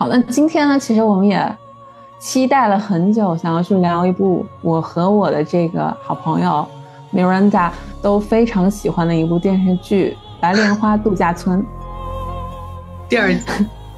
[0.00, 1.56] 好，那今天呢，其实我们也
[2.20, 6.64] 期待了很久，想要去聊一部我和我的这个好朋友
[7.12, 7.68] Miranda
[8.00, 11.60] 都非常喜欢的一部电视剧《白莲花度假村》
[13.08, 13.42] 第二季，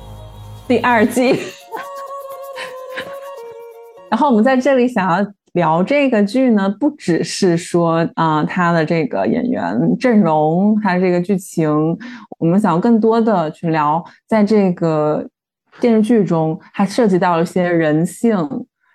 [0.67, 1.39] 第二季。
[4.09, 11.71] 然后我们在这里想要聊这个剧呢，不只是说啊，它的这个演员阵容，还有这个剧情，
[12.39, 15.29] 我们想要更多的去聊，在这个。
[15.79, 18.37] 电视剧中，它涉及到了一些人性，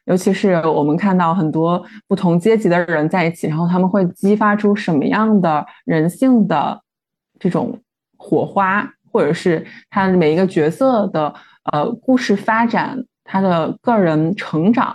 [0.06, 6.82] 尤其是我们看到很多不同阶级的人在一起，然后他们会激发出什么样的人性的
[7.40, 7.80] 这种
[8.18, 11.34] 火花，或者是他每一个角色的
[11.72, 14.94] 呃故事发展，他的个人成长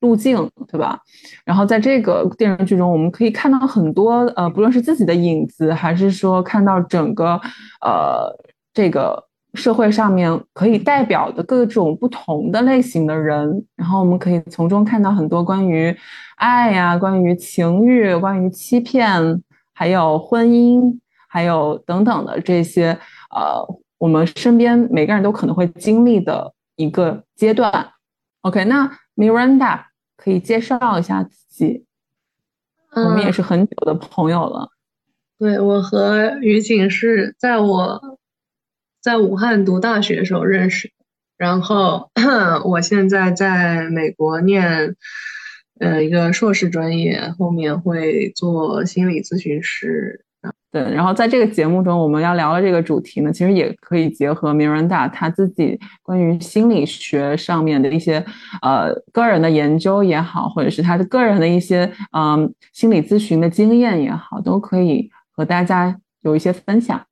[0.00, 0.98] 路径，对吧？
[1.44, 7.40] 然后在这个电视剧中，我们可以看到很多呃，不论是自己的影子，还是说看到整个
[7.80, 8.34] 呃
[8.72, 9.27] 这个。
[9.58, 15.94] 社会上面可以代表的各种不同的类型的人，然后我们可以从中看到很多关于
[16.36, 19.42] 爱呀、关于情欲、关于欺骗，
[19.74, 20.98] 还有婚姻，
[21.28, 22.96] 还有等等的这些
[23.34, 23.62] 呃，
[23.98, 27.90] 我们身边每个人都可能会经历的一个阶段。
[28.42, 29.80] OK，那 Miranda
[30.16, 31.84] 可以介绍一下自己，
[32.94, 34.70] 我们也是很久的朋友了。
[35.38, 38.17] 对我和于景是在我。
[39.00, 40.90] 在武汉读大学的时候认识，
[41.36, 42.10] 然后
[42.64, 44.94] 我现在在美国念，
[45.80, 50.24] 呃，一个硕士专业，后面会做心理咨询师。
[50.70, 58.22] 对，然后在这个节目中，我们要聊的这个主题呢，其实也可以结合 Miranda 他自己关于心理学上面的一些
[58.60, 67.02] 呃个人的研究也好，或者是他的个人的一些嗯心理咨询的经验也好，都可以和大家有一些分享。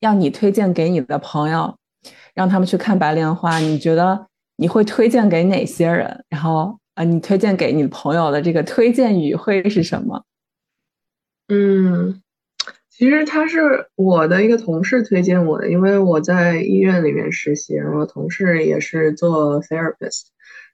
[0.00, 1.76] 要你推荐给你的朋友，
[2.34, 6.24] 让他们去看《白莲花》，你觉得你会推荐给哪些人？
[6.28, 10.24] 然后，呃，你推荐给你朋友的这个推荐语会是什么？
[11.48, 12.22] 嗯，
[12.88, 20.28] 其实他是我的一个同事推荐我的，因为我在医院里面实习，然后同事也是做 therapist。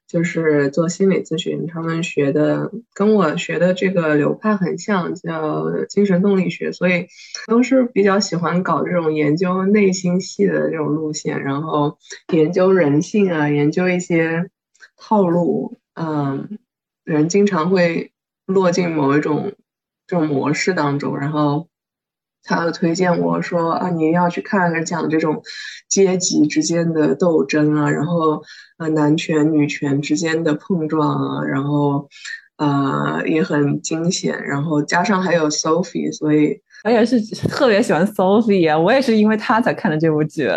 [0.09, 7.07] 就是做心理咨询，他们学的跟我学的这个流派很像，叫精神动力学，所以
[7.47, 11.99] 都是比较喜欢搞这种研究内心戏的这种路线，然后
[12.33, 14.51] 研究人性啊，研究一些
[14.97, 16.59] 套路，嗯，
[17.05, 18.13] 人经常会
[18.47, 19.55] 落进某一种
[20.07, 21.69] 这种模式当中，然后。
[22.47, 25.43] 他推荐我说啊，你要去看看讲这种
[25.89, 28.41] 阶级之间的斗争啊，然后
[28.79, 32.09] 呃男权女权之间的碰撞啊，然后
[32.57, 40.49] 呃也很惊险，然后加上还有 Sophie，所以我也是 特别喜欢 Sophie，啊我也是因为他才看的这部剧。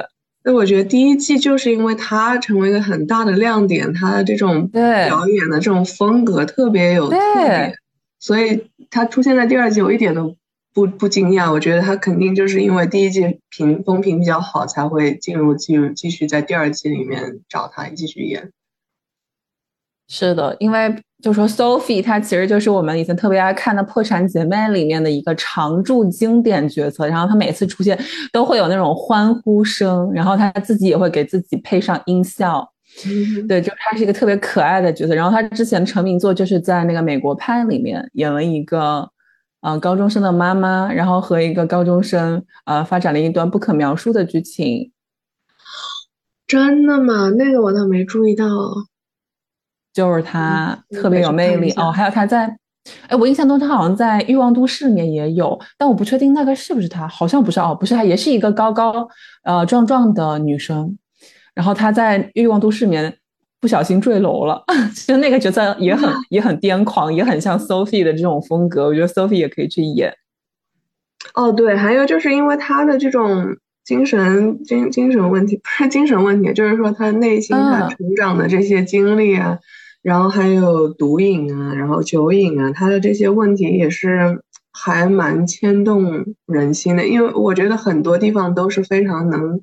[0.44, 7.74] 那我觉得第一季就是因为他成为一个很大的亮点，他的这种表演的这种风格特别有特点，
[8.20, 10.36] 所以他出现在第二季，我一点都。
[10.74, 18.52] 不不惊讶，我觉得他肯定就是因为第一季评风评比较好，才会进入继继续在第二季里面找他继续演。
[20.08, 28.00] 是的，因为就说 Sophie，她其实就是我们以前特别爱看的《破产姐妹》里面的一个常驻经典角色，然后她每次出现
[28.32, 32.68] 都会有那种欢呼声，然后她自己也会给自己配上音效。
[33.48, 35.14] 对，就她是一个特别可爱的角色。
[35.14, 39.10] 然后她之前成名作就是在那个《美国派》里面演了一个。
[39.62, 44.92] 啊，高中生的妈妈，然后和一个高中生，呃，发展了一段不可描述的剧情。
[46.48, 47.30] 真的吗？
[47.38, 48.46] 那个我倒没注意到。
[49.94, 52.58] 就是他特别有魅力哦，还有他在，
[53.08, 59.10] 哎，我印象中他好像在《欲望都市》里面也有，但我不确定那个是不是他，好像不是哦，不是他，也是一个高高
[59.44, 60.98] 呃壮壮的女生，
[61.54, 63.19] 然后他在《欲望都市》里面。
[63.62, 64.64] 不小心坠楼了，
[64.96, 68.86] 其实那个角色也很 也很癫狂，也很像 Sophie 的这种风格。
[68.86, 70.14] 我觉得 Sophie 也可以去演。
[71.34, 79.60] 哦，对，还有就是因为他的这种精神精精神问题，不 是精神问题，就是说他内心他成长的这些经历啊，
[80.02, 84.42] 然后还有毒瘾啊，然后酒瘾啊，他的这些问题也是
[84.72, 87.06] 还蛮牵动人心的。
[87.06, 89.60] 因为我觉得很多地方都是非常能。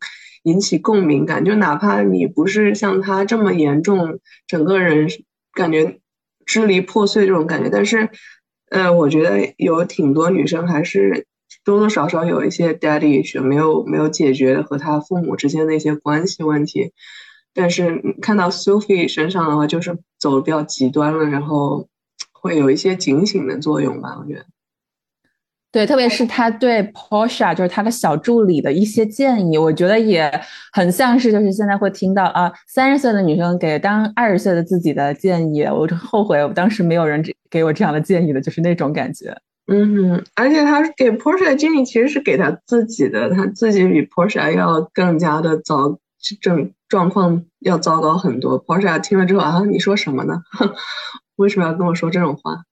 [0.47, 5.09] 引起共鸣感，就哪怕你不是像他这么严重，整个人
[5.53, 5.99] 感觉
[6.45, 8.09] 支离破碎这种感觉，但是，
[8.71, 11.27] 呃，我觉得有挺多女生还是
[11.65, 16.93] 多多少少有一些 daddy issue 没有没有解决和他父母之间的一些关系问题，
[17.53, 21.89] 但是看到 Sophie 身上的话，就是走的比较极端了，然后
[22.33, 24.47] 会有一些警醒的作用吧，我觉得。
[25.77, 30.33] 对，特别是他对 Porsche 就是他的小助理的一些建议，我觉得也
[30.73, 39.37] 很像是就是现在会听到啊，三十岁的女生给当二十岁的自己的建议，我后悔我当时没有人给我这样的建议的，就是那种感觉。
[39.71, 45.99] 嗯，而且他给 Porsche 的建议其实是给他自己的，他自己比 Porsche 要更加的糟，
[46.41, 48.65] 症状况要糟糕很多。
[48.65, 50.41] Porsche 听了之后啊，你说什么呢？
[51.37, 52.63] 为什么要跟我说这种话？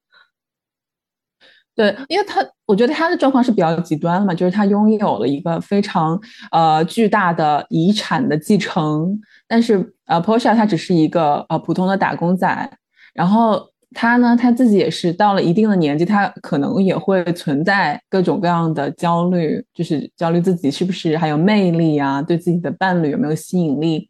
[1.76, 6.16] 对，因为他，我觉得他的状况是比较极端的嘛，就是他拥有了一个非常
[6.52, 12.70] 呃巨大的遗产的继承，但是呃，Porsche 他只是一个呃普通的打工仔，
[13.12, 13.60] 然后
[13.92, 24.08] 他呢，他自己也是到了一定的年纪，他可能也会存在各种各样的焦虑，就是焦虑自己是不是还有魅力啊，对自己的伴侣有没有吸引力，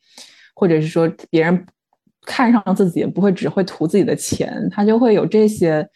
[0.55, 1.67] 或者是说别人
[2.26, 5.88] 看上自己不会只会图自己的钱，他就会有这些。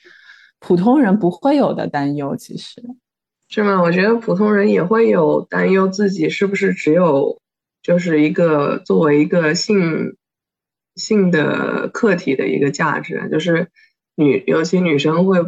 [0.60, 2.82] 普通人不会有的担忧，其实
[3.48, 3.80] 是吗？
[3.80, 7.40] 我觉得普通人也会有担忧，自己是不是只有
[7.82, 10.16] 就是一个作为一个性
[10.96, 13.68] 性的客体的一个价值，就是
[14.16, 15.38] 女，尤其女生会，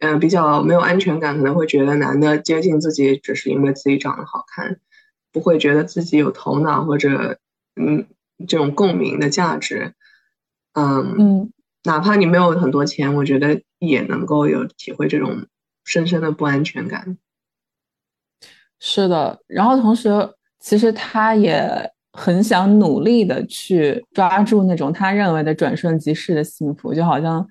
[0.00, 4.80] 嗯，比较没有安全感，可能会觉得男的接近自己只是因为自己长得好看，
[5.30, 7.38] 不会觉得自己有头脑或者
[7.76, 8.06] 嗯
[8.48, 9.92] 这种共鸣的价值，
[10.72, 11.52] 嗯嗯。
[11.86, 15.46] 哪怕你没有很多钱，我觉得也能够有体会这种
[15.84, 17.16] 深深的不安全感。
[18.78, 20.10] 是的，然后同时，
[20.60, 21.64] 其实他也
[22.12, 26.92] 很想努力的去抓住那种他认为的转瞬即逝的幸福。
[26.92, 27.46] 就好像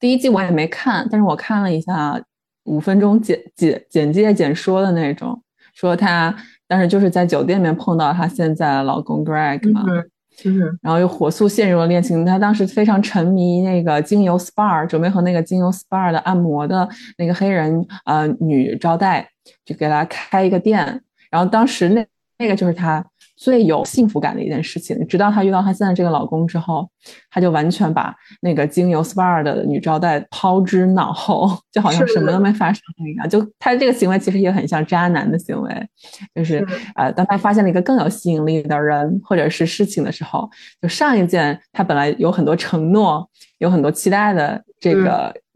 [0.00, 2.20] 第一季我也没看，但是我看了一下
[2.64, 5.42] 五分钟简 简简介简说的那种，
[5.72, 6.34] 说他
[6.66, 9.84] 当时就是在酒店里面碰到他现在的老公 Greg 嘛。
[9.88, 12.24] 嗯，是然后又火速陷入了恋情。
[12.24, 16.88] 他当时非常沉迷那个精油 SPA，准备和那个精油 SPA 的按摩的
[17.18, 19.28] 那个黑人呃女招待，
[19.64, 21.02] 就给他开一个店。
[21.30, 22.06] 然后当时那
[22.38, 23.04] 那个就是他。
[23.36, 26.88] 最有幸福感的一件事情，直到她遇到她现在这个老公之后，
[27.30, 33.28] 她就完全把那个经由 SPA 的女招待抛之脑后，就好像什么都没发生一样。
[33.28, 35.88] 就她这个行为其实也很像渣男的行为，
[36.34, 40.48] 就是呃，当她发现了一个更有吸引力的人或者是事情的时候，
[40.80, 43.28] 就上一件她本来有很多承诺、
[43.58, 45.02] 有很多期待的这个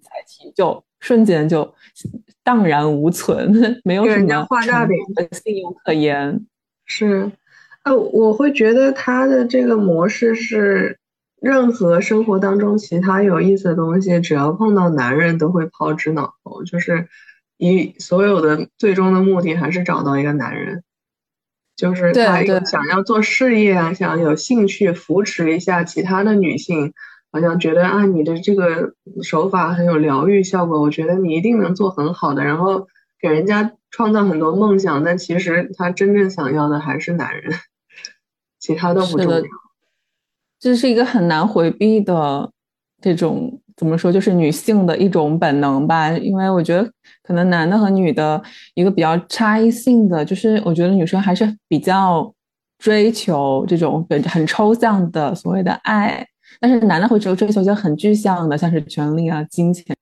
[0.03, 1.75] 载体，就瞬间就
[2.45, 3.51] 荡然无存，
[3.85, 4.47] 没有什么
[5.33, 6.39] 信用可言。
[6.85, 7.33] 是。
[7.91, 11.01] 呃，我会觉得他的这个模式是，
[11.41, 16.63] 任何生活当中其他有意思的东西，只要碰到男人，都会抛之脑后。
[16.63, 17.09] 就是
[17.59, 20.85] 以所有的最终的目的，还是找到一个男人。
[21.75, 26.93] 就是他想要做事业啊，想有兴趣扶持一下其他的女性，
[27.33, 28.93] 好像觉得啊，你的这个
[29.25, 32.87] 手法很有疗愈效果，我觉得你一定能做很好的，然后
[33.21, 35.03] 给人家创造很多梦想。
[35.03, 37.53] 但其实他真正想要的还是男人。
[38.61, 39.41] 其他都不重要，
[40.61, 42.49] 这是一个很难回避的
[43.01, 46.11] 这种怎么说，就是女性的一种本能吧。
[46.11, 46.93] 因为我觉得
[47.23, 48.41] 可能男的和女的
[48.75, 52.31] 一个比较差异性的，就是我觉得女生还是比较
[52.79, 56.27] 追求这种很很抽象的所谓的爱，
[56.61, 59.97] 但是男的会追追求一些很具象的，像是权力啊、金钱。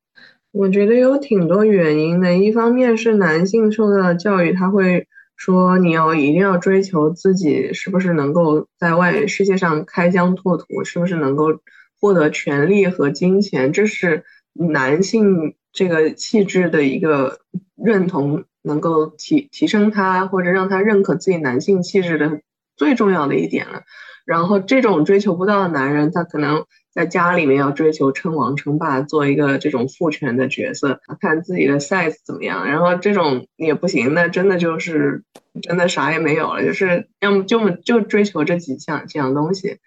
[0.51, 5.07] 我觉得有挺多原因的，一方面是男性受到的教育，他会。
[5.39, 11.61] 说你要一定要追求自己是不是能够在外世界上开疆拓土，是不是能够
[11.97, 17.39] 获得权利和金钱，这是男性这个气质的一个
[17.75, 22.41] 认同，能够提提升他或者让他认可自己男性气质的
[22.75, 23.83] 最重要的一点了。
[24.25, 26.65] 然后这种追求不到的男人，他可能。
[26.99, 32.67] 在家里面要追求称王称霸，做一个这种父权的角色，看自己的 size 怎么样。
[32.67, 35.23] 然后这种也不行，那真的就是
[35.61, 39.77] 真的啥也没有了，就是要么就就追求这几项几样东西。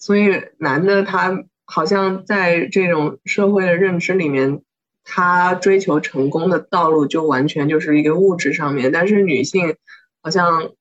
[0.00, 4.62] 所以男的他好像在这种社会的认知里面，
[5.04, 9.76] 他追求成功的道路就完全就是一个物质上面，但是女性
[10.20, 10.72] 好像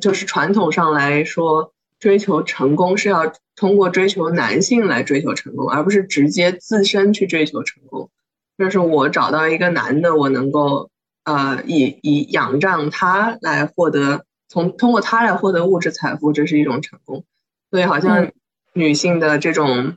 [0.00, 1.72] 就是传统上来说。
[2.00, 8.10] 追求成功是要通过追求男性来追求成功，而不是直接自身去追求成功。
[8.56, 10.90] 就是我找到一个男的，我能够
[11.24, 17.24] 呃以以仰仗他来获得从通过他来获得物质财富，这是一种成功。
[17.70, 18.32] 所以好像
[18.72, 19.96] 女性的这种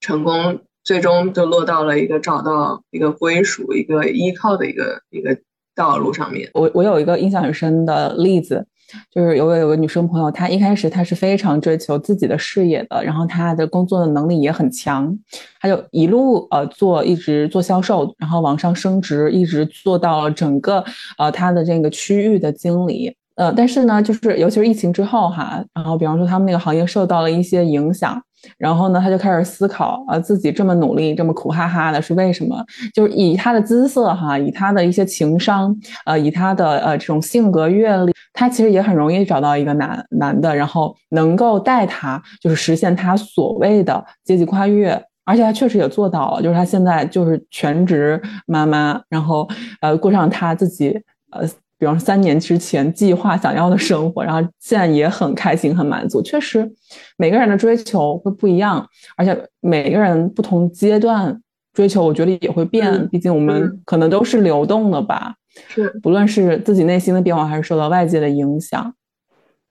[0.00, 5.38] 成功，最终就落到了一个找到一个归属、一个依靠的一个一个
[5.74, 6.50] 道路上面。
[6.54, 8.66] 我我有一个印象很深的例子。
[9.10, 15.16] 就是有有个女生朋友，她一开始她是非常追求自己的事业的，然后她的工作的能力也很强，
[15.60, 20.84] 她就一路呃做，一直做销售，然后往上升职，一直做到了整个
[21.18, 23.14] 呃她的这个区域的经理。
[23.34, 28.20] 呃，但是呢，就是尤其是疫情之后哈，然后比方说他们那个行业受到了一些影响。
[28.56, 32.64] 然后呢，他就开始思考啊，自己这么努力，这么苦哈哈的，是为什么？
[32.94, 45.00] 就是以他的姿色哈，以他的一些情商，呃，以他的呃这种性格阅历，他其实也很容易找到一个男男的，然后能够带他，就是实现他所谓的阶级跨越。
[45.24, 49.46] 而且他确实也做到了，就是他现在就是全职妈妈，然后
[49.82, 50.98] 呃过上他自己
[51.30, 51.46] 呃。
[51.78, 56.20] 比方说三年之前计划想要的生活，然后现在也很开心、很满足。
[56.20, 56.68] 确实，
[57.16, 58.84] 每个人的追求会不一样，
[59.16, 61.40] 而且每个人不同阶段
[61.72, 63.08] 追求，我觉得也会变。
[63.10, 65.36] 毕竟我们可能都是流动的吧。
[65.68, 68.92] 是，不论是自己内心的变化，还是受到外界的影响。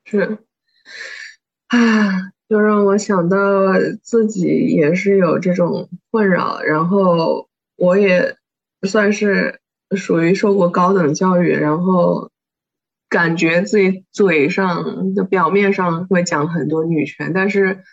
[0.06, 0.38] 是，
[1.68, 3.38] 啊，就让我想到
[4.02, 8.34] 自己也是有这种困扰，然后我也
[8.84, 9.60] 算是。
[9.96, 12.30] 属于受过高等教育，然后
[13.10, 17.84] 感觉自己嘴上的表面上会讲很多女权，但是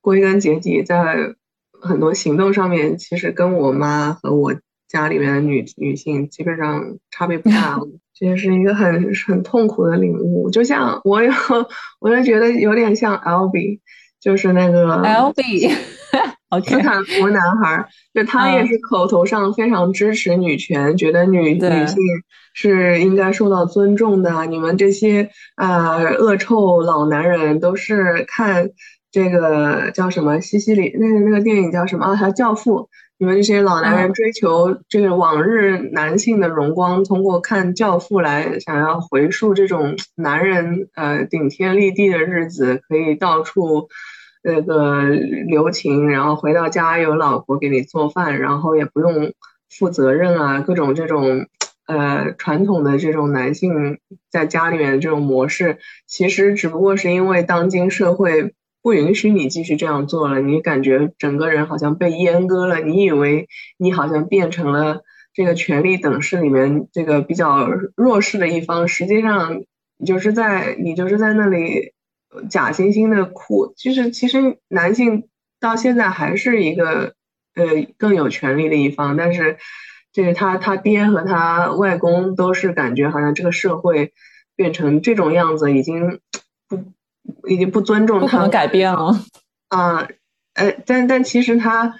[0.00, 1.34] 归根结底在
[1.80, 4.54] 很多行动上面，其实跟我妈和我
[4.88, 7.78] 家里面的女女性基本上差别不大。
[8.14, 10.50] 这也是一个很很痛苦的领悟。
[10.50, 11.32] 就像我有，
[11.98, 13.80] 我就觉得有点像 L B，
[14.20, 15.68] 就是那个 L B。
[16.60, 21.96] 斯坦福男孩，就他也是口头上非常支持女权，觉得女女性
[22.52, 24.44] 是应该受到尊重的。
[24.46, 28.70] 你们这些啊恶臭老男人都是看
[29.10, 32.14] 这个叫什么西西里那个那个电影叫什么啊？
[32.14, 32.88] 还教父？
[33.18, 43.88] 你们这些老男人追求这个往日男性的荣光，通过看教父来想要回溯这种男人呃顶天立地的日子，可以到处。
[44.44, 49.32] 那个留情，然后回到家有老婆给你做饭，然后也不用
[49.70, 51.46] 负责任啊，各种这种
[51.86, 53.98] 呃传统的这种男性
[54.30, 63.46] 在家里面的这种模式，其实只不过是因为当今社会不允许你继续这样做了，你感觉整个人好像被阉割了，你以为
[63.78, 69.62] 你好像变成了这个权力等式里面这个比较弱势的一方，实际上
[69.98, 71.92] 你就是在你就是在那里。
[72.48, 75.28] 假惺惺的哭，其实其实男性
[75.60, 77.14] 到现在还是一个
[77.54, 77.64] 呃
[77.98, 79.58] 更有权利的一方，但是
[80.12, 84.12] 就是他他爹和他外公都是感觉好像这个社会
[84.56, 86.20] 变成这种样子，已经
[86.68, 86.82] 不
[87.48, 89.14] 已经不尊重他，不可能改变了
[89.68, 90.08] 啊，
[90.54, 91.94] 呃，但但其实他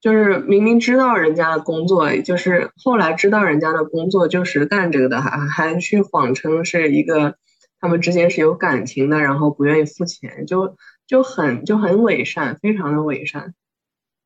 [0.00, 7.36] 就是明明知道人家的工作，就是后来知道人家的工作就是干这个的，还还去谎称是一个。
[7.80, 13.54] 他们之间是有感情的，然后不愿意付钱，就就很就很伪善，非常的伪善。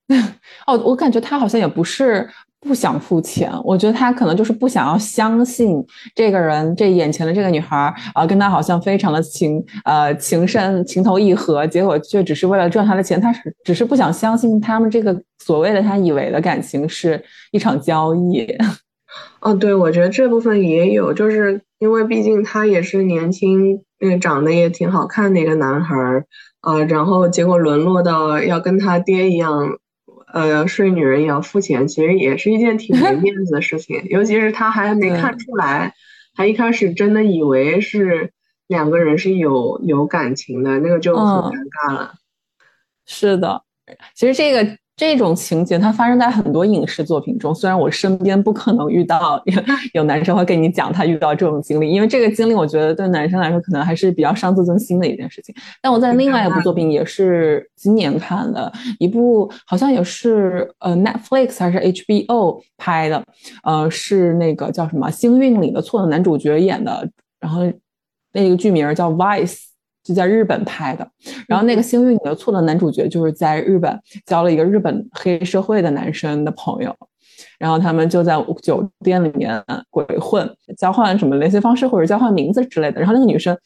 [0.66, 2.28] 哦，我感觉他好像也不是
[2.60, 5.82] 不想付钱，我觉得他可能就是不想要相信
[6.14, 18.46] 这个人，这眼前的这个女孩啊，跟他好像非常的情呃情深情投意合，结果却只是为了赚他的钱，他是只是不想相信他们这个所谓的他以为的感情是一场交易。
[19.40, 26.26] 哦，对，我觉得这部分也有，就是因为毕竟他也是年轻，嗯，长得也挺好看的一个男孩儿
[26.60, 29.78] 啊，然后结果沦落到要跟他爹一样，
[30.32, 34.02] 呃，睡女人也要付钱，其实也是一件挺没面子的事情。
[34.06, 35.94] 尤其是他还没看出来，
[36.34, 38.32] 他一开始真的以为是
[38.66, 42.14] 两个人是有有感情的，那个就很尴尬了。
[43.06, 43.62] 是的，
[44.14, 44.78] 其实这个。
[44.96, 49.42] 这种情节它发生在很多影视作品中，虽然我身边不可能遇到
[49.92, 55.52] 有男生会跟你讲他遇到这种经历，因为这个经历我觉得对男生来说可能还是比较伤自尊心的一件事情。
[55.82, 63.24] 但我在另外一部作品也是今年看的一部，好像也是呃 Netflix 还是 HBO 拍的，
[63.64, 67.10] 呃是那个叫什么《星运里的错的男主角演的，
[67.40, 67.62] 然后
[68.32, 69.73] 那个剧名叫 Vice。
[70.04, 71.10] 就在日本拍的，
[71.48, 76.94] 然后那个幸运的错的男主角就是在日本交了一个日本黑社会的男生的朋友，
[77.58, 83.56] 然后他们就在酒店里面鬼混，交换什么联系方式或者交换名字之类的，然后那个女生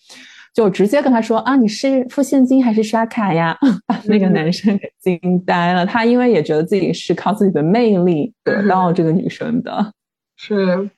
[0.54, 3.58] 就直接跟他说啊，你是付现金还是刷卡呀？
[3.86, 9.92] 把那个男生给惊呆了，他因为也觉得自己是靠自己的魅力得到这个女生的，
[10.36, 10.88] 是。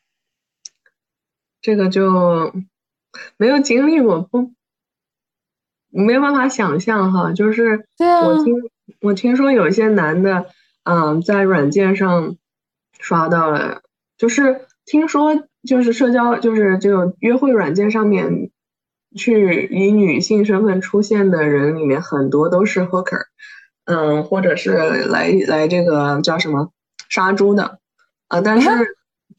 [1.62, 2.50] 这个就
[3.37, 4.50] 没有经历过不。
[5.90, 8.54] 没有办法想象哈，就是我听
[9.00, 10.47] 我听说有一些男的，
[10.85, 12.37] 嗯，在软件上
[12.99, 13.82] 刷到了，
[14.16, 18.50] 就是听说就是社交就是这种约会软件上面
[19.16, 23.25] 去以女性身份出现的人里面，很多都是 hooker，
[23.85, 26.70] 嗯，或者是来来这个叫什么
[27.09, 27.78] 杀猪的
[28.28, 28.40] 啊。
[28.40, 28.68] 但是，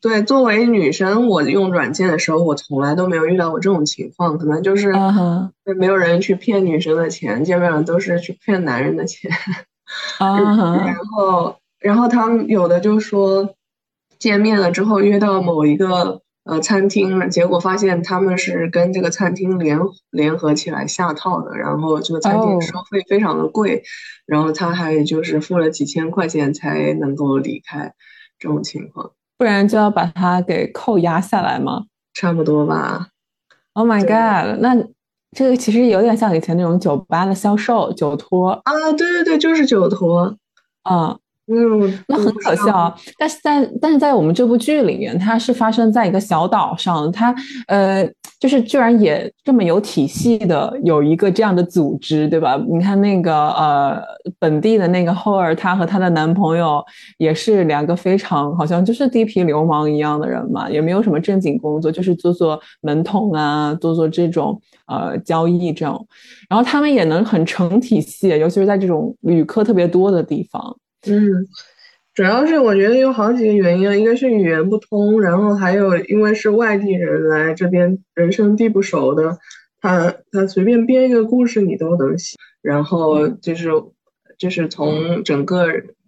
[0.01, 4.91] 对作为女生，我用软件的时候，我从来都没有遇到过这种情况，可能就是
[5.77, 9.31] 没有人去骗女生的钱，基本上都是去骗男人的钱。
[10.19, 13.55] 然后，然后他们有的就说
[14.17, 16.21] 见面了之后约到某一个。
[16.43, 19.79] 呃，餐厅，结果发现他们是跟这个餐厅联
[20.09, 23.83] 联合起来下套的，然后这个餐厅收费非常的贵，
[24.25, 27.93] 然后他还就是付了几千块钱才能够离开，
[28.39, 29.11] 这种情况，
[29.41, 31.85] 不然就要把他给扣押下来吗？
[32.13, 33.07] 差不多吧。
[33.73, 34.77] Oh my god，那
[35.35, 40.35] 这个其实有点像以前那种酒吧的销售酒托啊，对对对，就是酒托，
[40.83, 41.17] 啊。
[41.47, 42.95] 嗯，那很可笑。
[43.17, 47.33] 但是在但是在我们这部剧里面，它是发生在一个小岛上，它
[47.65, 48.07] 呃，
[48.41, 52.59] 就是居然也这么有体系的有一个这样的组织，对吧？
[52.67, 54.01] 你看那个呃，
[54.39, 56.83] 本地的那个后儿，她和她的男朋友
[57.19, 66.07] 也是两个非常好像就是地痞流氓一样的人嘛，也没有什么正经工作，就是做做门童啊，做做这种呃交易这种。
[66.49, 70.75] 然后他们也能很成体系，尤其是在这种旅客特别多的地方。
[71.07, 71.19] 嗯，
[72.13, 79.37] 主要是我觉得有好几个原因，一个是语言不通，然后还有因为是外地人来这边，人生地不熟的，
[79.79, 83.69] 他他随便编一个故事你都能写，然后就是
[84.37, 85.67] 就是从整个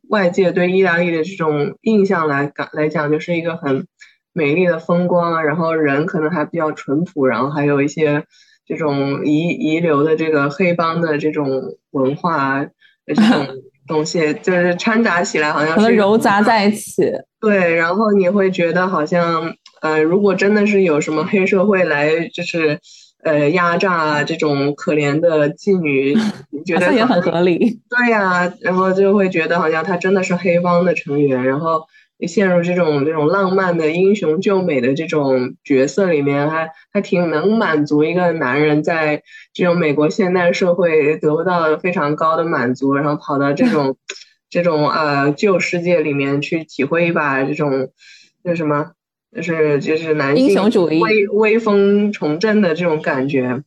[0.10, 3.88] 外界对意大利的这种印象来感来讲，就是一个很
[4.34, 8.26] 美丽的风光啊，然后人可能还比较淳朴，然后还有一些
[8.66, 12.66] 这种遗遗留的这个黑帮的这种文化
[13.06, 13.24] 这种。
[13.88, 17.12] 东西就是掺杂起来，好像是揉杂在一起。
[17.40, 22.80] 对，然后你会觉得好像，呃，如果真的是有什么黑社会来，就是
[23.24, 26.16] 呃压榨这种可怜的妓女，
[26.52, 27.82] 你觉得也很合理。
[27.90, 31.82] 对呀，然后就会觉得好像他真的是黑帮的成员，然后。
[32.28, 43.98] 陷入这种这种浪漫的英雄救美的这种角色里面，还还挺能满足一个男人在这种美国现代社会得不到非常高的满足，然后跑到这种
[44.50, 47.90] 这种呃旧世界里面去体会一把这种
[48.44, 48.92] 那什么，
[49.36, 53.64] 就是就是男性英雄主义威威风重振的这种感觉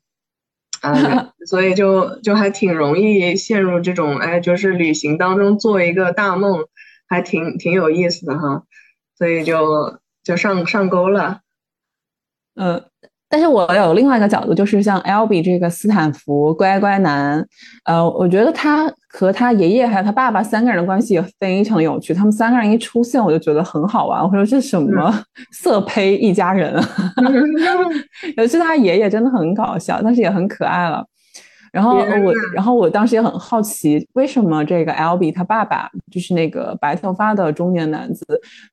[0.80, 6.64] 啊， 所以就就还挺容易陷入这种哎，就是旅行当中做一个大梦。
[7.08, 8.62] 还挺挺有意思的哈，
[9.16, 11.40] 所以就就上上钩了。
[12.56, 12.82] 嗯，
[13.28, 17.46] 但是我有另外一个角度，就是像 L B 这个斯坦福乖乖男，
[17.84, 22.14] 呃，我觉得他和他爷爷还有他爸爸三个人的关系也非常有趣。
[22.14, 24.22] 他们三个人一出现，我就觉得很好玩。
[24.22, 26.84] 我说这什么色胚一家人啊？
[28.38, 31.06] 尤其他爷爷真的很搞笑，但是也很可爱了。
[31.76, 38.24] 然后我，然后我当时也很好奇，为什么这个 L B 他爸爸就是那个白头发的中年男子，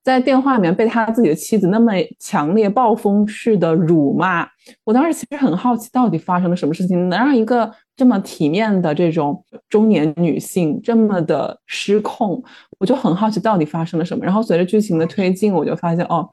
[0.02, 4.48] 在电话里面被他自己的妻子那么强烈暴风式的辱骂。
[4.86, 12.42] 我当时其实很好奇，到底发生了什么事情，能让一个这么体面的这种中年女性这么的失控？
[12.80, 14.24] 我就很好奇到底发生了什么。
[14.24, 16.30] 然后随着剧情的推进，我就发现哦。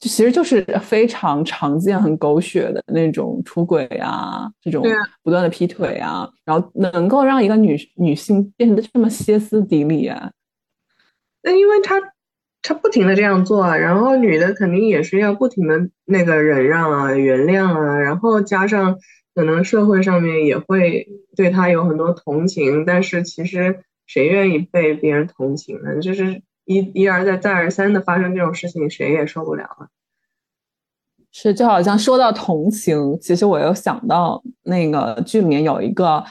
[0.00, 4.84] 就其实就是非常常见、很狗血的那种出轨啊，这种
[5.22, 10.30] 不断的劈腿啊，然后能够让一个女女性变得这么歇斯底里啊？
[11.42, 11.94] 那因为他
[12.60, 18.98] 他不停的这样做啊，然后女的肯定也是要不停的那个忍让啊、原谅啊，然后加上
[19.34, 26.00] 可能社会上面也会对他有很多同情，但是其实谁愿意被别人同情呢？
[26.00, 26.42] 就是。
[26.64, 29.88] 一一而再再而三的发生这种事情，谁也受不了啊！
[31.30, 36.24] 是，就好像说到同情，其实我又想到那个剧里面有一个，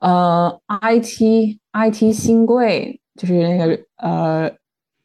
[0.00, 4.50] 呃，IT IT 新贵，就是那个呃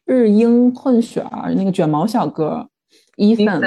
[0.04, 2.68] 日英混血儿，那个卷毛小哥
[3.16, 3.60] 伊森。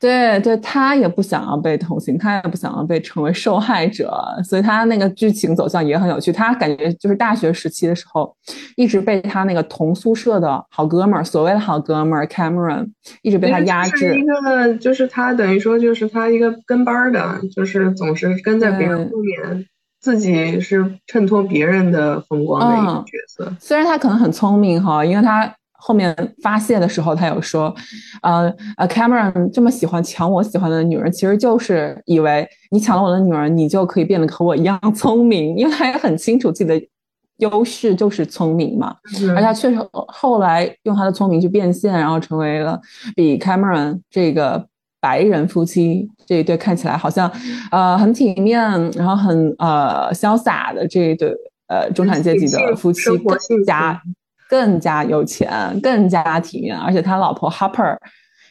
[0.00, 4.12] 对对，他也不想要被同情，他也不想要被成为受害者，
[4.44, 6.30] 所以他那个剧情走向也很有趣。
[6.30, 8.36] 他感觉就是大学时期的时候，
[8.76, 12.90] 一直被他那个同宿舍的好哥们儿，所谓的好哥们儿 Cameron，
[13.22, 14.14] 一直被他压制。
[14.18, 19.64] 一个就是他等于说就是他一个跟班的，就是总是跟在别人后面，
[20.00, 23.56] 自己是衬托别人的风光的一个角色。
[23.58, 25.54] 虽然他可能很聪明哈，因为他。
[25.86, 27.74] 后面发泄的时候，他有说，
[28.22, 36.88] 呃呃，Cameron 这么喜欢抢我喜欢的女人，其实就是以为你抢了我的女人，你就可以变得和我一样聪明，因为他也很清楚自己的
[37.36, 38.96] 优势就是聪明嘛。
[39.36, 42.80] 而他确实后来用他的聪明去变现，然后成为了
[43.14, 44.66] 比 Cameron 这个
[45.02, 47.30] 白人夫妻这一对看起来好像
[47.70, 48.58] 呃很体面，
[48.92, 51.30] 然后很呃潇洒的这一对
[51.68, 54.00] 呃中产阶级的夫妻更加
[54.48, 57.96] 更加有钱，更加体面，而且他老婆 Harper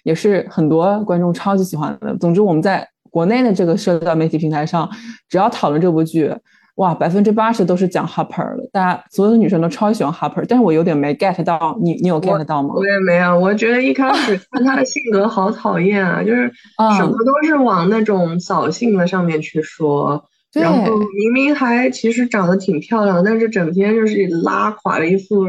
[0.04, 2.16] 也是很多观众超级喜欢的。
[2.18, 4.90] 总之，我们在国内的这个社交媒体平台上，
[5.30, 6.36] 只要讨论这部剧。
[6.78, 12.74] 哇，百分之八十都是讲 Harper 的，大家所有的女生都超喜欢 Harper，但是我有点没 get 到，你你有 get 到吗？
[12.76, 16.52] 我也没有，我觉得一开始看他的性格好讨厌啊， 就是
[16.98, 25.46] 什么都是往那种扫兴的上面去说，然后明明还其实长得挺漂亮，但是整天就是拉垮了一副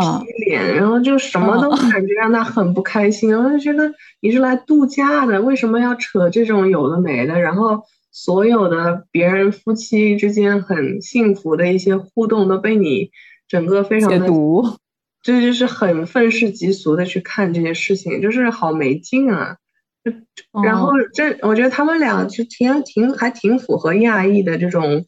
[0.00, 7.82] 皮脸，然后就什么都感觉让他很不开心，我就觉得你是来度假的，为什么要扯这种有的没的，然后。
[8.16, 13.10] 所有的别人夫妻之间很幸福的一些互动都被你
[13.48, 14.78] 整个非常的毒，
[15.20, 19.56] 这就是很愤世嫉俗的去看这些事情，就是好没劲啊！
[20.04, 20.12] 就
[20.62, 25.04] 然后这我觉得他们俩就挺挺还挺符合亚裔的这种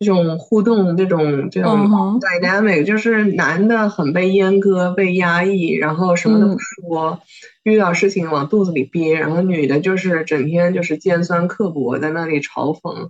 [0.00, 1.88] 这种互动，这种这种
[2.20, 7.20] dynamic，就是男的很被阉割、被压抑，然后什么都不说。
[7.62, 13.08] 遇到事情往肚子里憋，然后女的就是整天就是尖酸刻薄，在那里嘲讽，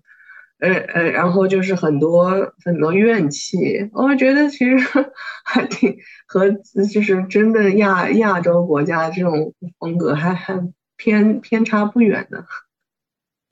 [0.61, 3.91] 呃呃，然后就是很多很多怨气。
[3.93, 4.77] 我觉得其实
[5.45, 5.97] 还挺
[6.29, 6.51] 和
[6.93, 10.61] 就是真的亚亚洲国家这种风格还还
[10.97, 12.45] 偏偏差不远的。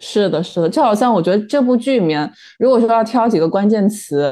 [0.03, 4.31] 是的，是的，就好像我觉得这部剧里面，如果说要挑几个关键词，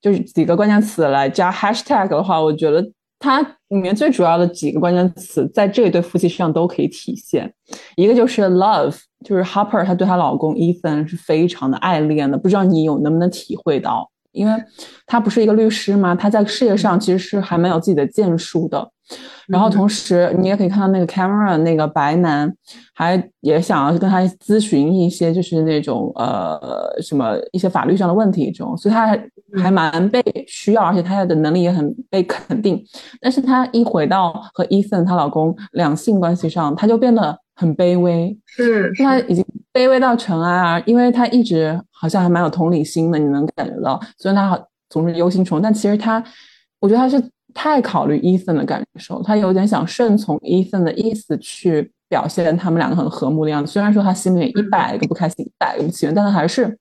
[0.00, 2.84] 就是几个关键词来加 hashtag 的话，我觉得。
[3.20, 7.50] 它里面最主要的几个关键词，在这一对夫妻身上都可以体现。
[7.96, 14.10] 一个就是 love，就是 Harper 她对她老公 Ethan 是非常的爱恋的，不知道你有能不能体会到？
[14.32, 14.52] 因为
[15.06, 16.14] 他不是一个律师嘛？
[16.14, 18.90] 他在事业上其实是还蛮有自己的建树的。
[19.46, 22.50] 然后同时，你也可以看到那个 Cameron 那个白男，
[22.94, 26.58] 还也想要跟他咨询一些就是那种呃
[27.02, 29.18] 什么一些法律上的问题这种，所以他
[29.62, 32.82] 还蛮被需要，而且他的能力也很被肯定。
[33.20, 46.24] 但是他一回到和 Ethan 她老公两性关系上，他就变得很卑微，是，他已经卑微到尘埃啊，因为他一直好像还蛮有同理心的，你能感觉到，虽然他好总是忧心忡，但其实他，
[46.80, 47.22] 我觉得他是。
[47.54, 53.72] 太考虑伊森的感受，他有点想顺从伊森的意思去表现他们两个很和睦的样子。
[53.72, 56.76] 虽然说他心里一百个不开心，一百个不情愿，但他还是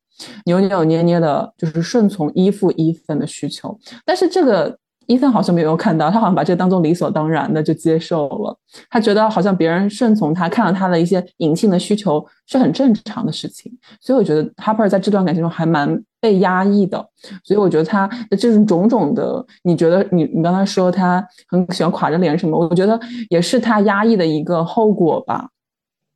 [0.45, 3.79] 扭扭捏捏的，就是顺从依附伊森的需求。
[4.05, 4.77] 但是这个。
[5.13, 8.57] 伊森好像没有看到，他好像把这个当做理所当然的就接受了。
[8.89, 13.71] 他觉得好像别人顺从他，看到他的一些隐性的需求是很正常的事情。
[14.01, 16.97] 所以我觉得 Harper 在这段感情中还蛮被压抑的。
[17.43, 22.99] 所以我觉得他的这种种种的，你觉得你你刚才说他很喜欢垮着脸什么，我觉得
[23.29, 25.49] 也是他压抑的一个后果吧。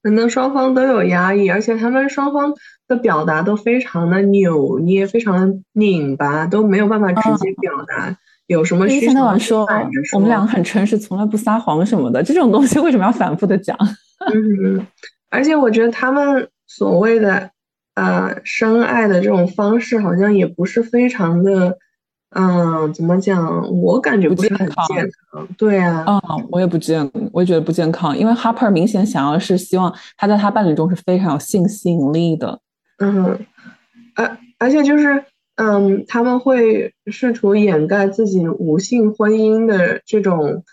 [0.01, 2.53] 可能双方都有压抑，而且他们双方
[2.87, 8.17] 的表达都非常的扭捏，非常的拧巴，都没有办法直接表达。
[8.47, 8.87] 有什么？
[8.87, 9.67] 一天到晚说
[10.13, 13.77] 我们两个很诚实，从来不撒谎什么的，这种东西为什么要反复的讲？
[14.33, 14.87] 嗯，
[15.29, 17.51] 而且我觉得他们所谓的
[17.95, 21.77] 呃深爱的这种方式，好像也不是非常的，
[22.35, 23.69] 嗯，怎么讲？
[23.81, 25.47] 我感觉不是很健康。
[25.57, 32.59] 对啊，啊，我也不健，我也觉得不健康，因为 Harper 明显想要是希望他在他伴侣中是非常有性吸引力的。
[32.99, 33.37] 嗯，
[34.15, 35.21] 而而且就是。
[35.57, 40.63] 嗯，他们会试图掩盖自己无性婚姻的这种，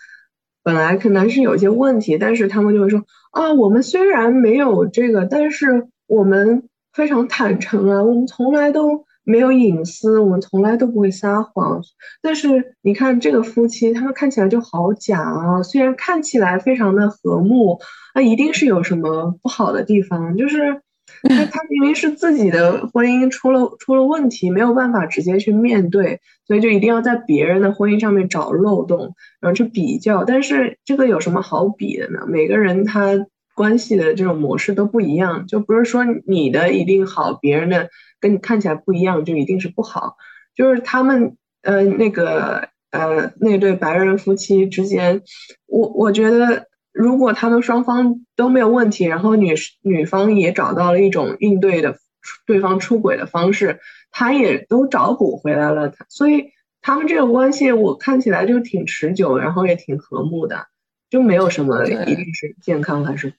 [0.61, 11.81] 本来可能是有些问题，但是他们就会说啊，我们虽然没有这个，但是我们非常坦诚啊，我们从来都没有隐私，我们从来都不会撒谎。
[12.21, 17.79] 但是你看这个夫妻，他们看起来就好假啊，虽然看起来非常的和睦，
[18.13, 20.83] 那一定是有什么不好的地方，就是。
[21.27, 30.23] 他他明明是自己的婚姻出了出了问题，没有办法直接去面对，所以就一定要在别人的婚姻上面找漏洞，然后去比较。
[30.23, 32.19] 但是这个有什么好比的呢？
[32.27, 40.17] 每个人他关系的这种模式都不一样，就不是说你的一定好，别人的跟你看起来不一样就一定是不好。
[40.55, 45.21] 就是他们呃那个呃那对白人夫妻之间，
[45.67, 46.67] 我我觉得。
[46.95, 51.97] 如果他们双方都没有问题，然后女女方也找到了一种应对的
[52.45, 53.81] 对方出轨的方式，
[54.11, 56.45] 他也都找补回来了，所以
[56.81, 60.67] 他们这种关系我看起来就挺持久，然后也挺和睦的，
[61.09, 63.33] 就没有什么一定是健康还是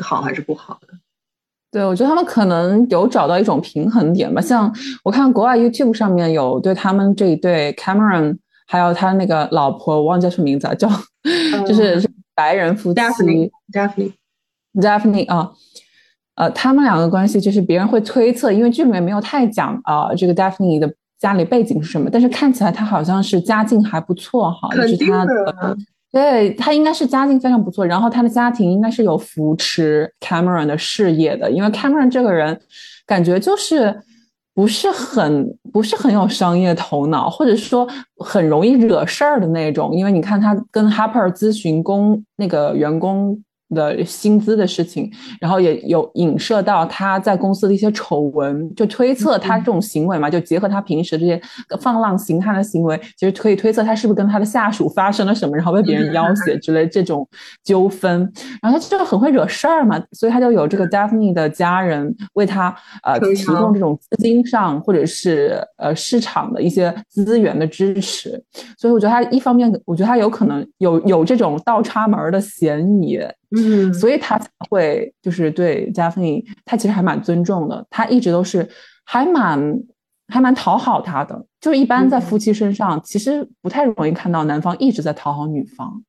[0.00, 0.88] 好还是不好的。
[1.70, 4.40] 对，我觉得他们可能有找到一种平衡点吧。
[4.40, 10.90] 像我看国外 YouTube 上面有对他们这一对 Cameron，还有他那个老婆，我忘记叫什么名字，叫
[11.64, 12.04] 就是。
[12.36, 13.00] 白人夫妻
[13.72, 15.50] ，Daphne，Daphne 啊，
[16.36, 25.76] 呃，他们两个关系就是别人会推测，因为剧里面没有太讲啊，这个 Daphne 的家里背景是什么，但是看起来他好像是家境还不错哈，就是他的，
[26.12, 32.60] 对他应该是家境非常不错，然后他的家庭应该是有扶持 Cameron 的事业的，因为 Cameron 这个人
[33.06, 34.02] 感觉就是。
[34.56, 37.86] 不是很不是很有商业头脑，或者说
[38.18, 39.94] 很容易惹事儿的那种。
[39.94, 43.38] 因为你看他跟 Harper 咨询工那个员工。
[43.74, 51.40] 的薪资的事情，然后也有影射到他在公司的一些丑闻，就推测他这种行为嘛，就结合他平时这些
[51.80, 57.28] 放浪形骸的行为，其实可以推测他是不是跟他的下属发生了什么，然后被别人要挟之类这种
[57.64, 58.20] 纠纷。
[58.62, 68.42] 然后他就很会惹事儿嘛，所以他就有这个 Daphne 的家人为他呃提供这种资金上或者是呃市场的一些资源的支持。
[68.78, 73.18] 所以我觉得他一方面，我觉得他有可能有有这种倒插门的嫌疑。
[73.56, 78.68] 嗯，所以他才会就是对 Daphne，他其实还蛮尊重的，他一直都是
[79.04, 79.82] 还蛮
[80.28, 81.46] 还蛮讨好他的。
[81.60, 86.04] 就是一般在夫妻身上，其实不太容易看到男方一直在讨好女方。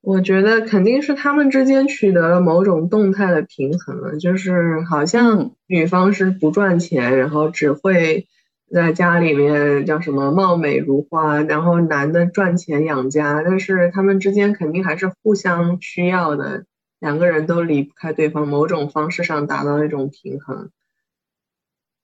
[0.00, 8.26] 我觉得肯定是他们之间取得了某种动态的平衡了，就是好像女方是不赚钱，然后只会
[8.74, 16.64] 在家里面叫什么貌美如花，然后男的赚钱养家，但是他们之间肯定还是互相需要的。
[17.02, 20.70] 两个人都离不开对方，某种方式上达到一种平衡。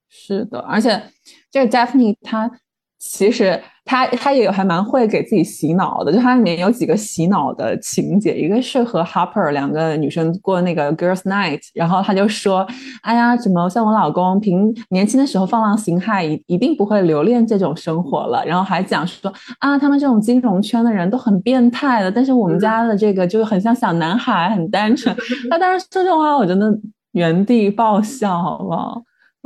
[0.09, 1.13] 是的，而且
[1.53, 2.51] 这个 Daphne 他
[2.99, 12.67] 其实她她也还蛮会给自己洗脑的，就它里面有几个洗脑的情节，一个是和 Harper 两个女生过那个 Girls Night，然后他就说
[13.01, 25.17] ：“哎呀，怎么像我老公平年轻的时候放浪形骸，一一定不会留恋这种生活了。”然后还讲说：“啊，他们这种金融圈的人都很变态的，但是我们家的这个就是很像小男孩，很单纯。
[25.51, 26.71] ”他当时说这种话，我真的
[27.13, 29.01] 原地爆笑，好不好？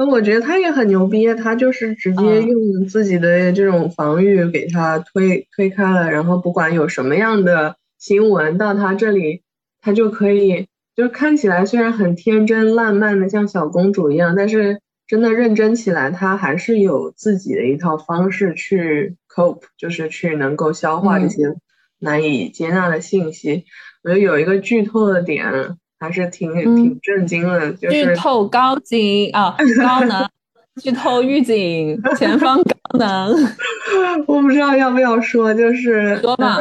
[0.05, 9.43] 那我觉得他也很牛逼，他就是直接用自己的这种防御给他推推开了，然后不管有什么样的新闻到他这里，
[9.81, 21.55] 他就可以，就看起来虽然很天真烂漫的像小公主一样，但是真的认真起来，他还是有自己的一套方式去 cope，就是去能够消化这些
[22.01, 23.67] 难以接纳的信息。
[24.03, 25.77] 我觉得有一个剧透的点。
[26.03, 30.29] 还是挺挺震惊的，就是剧透高警啊，高能，
[30.83, 33.33] 剧透预警，前方高能，
[34.27, 36.59] 我不知道要不要说，就是说吧，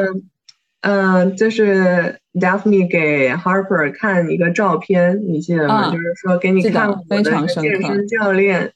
[0.81, 5.89] 嗯，就是 Daphne 给 Harper 看一个照片，你记得吗？
[5.91, 8.71] 就是说给你看我的健身教练，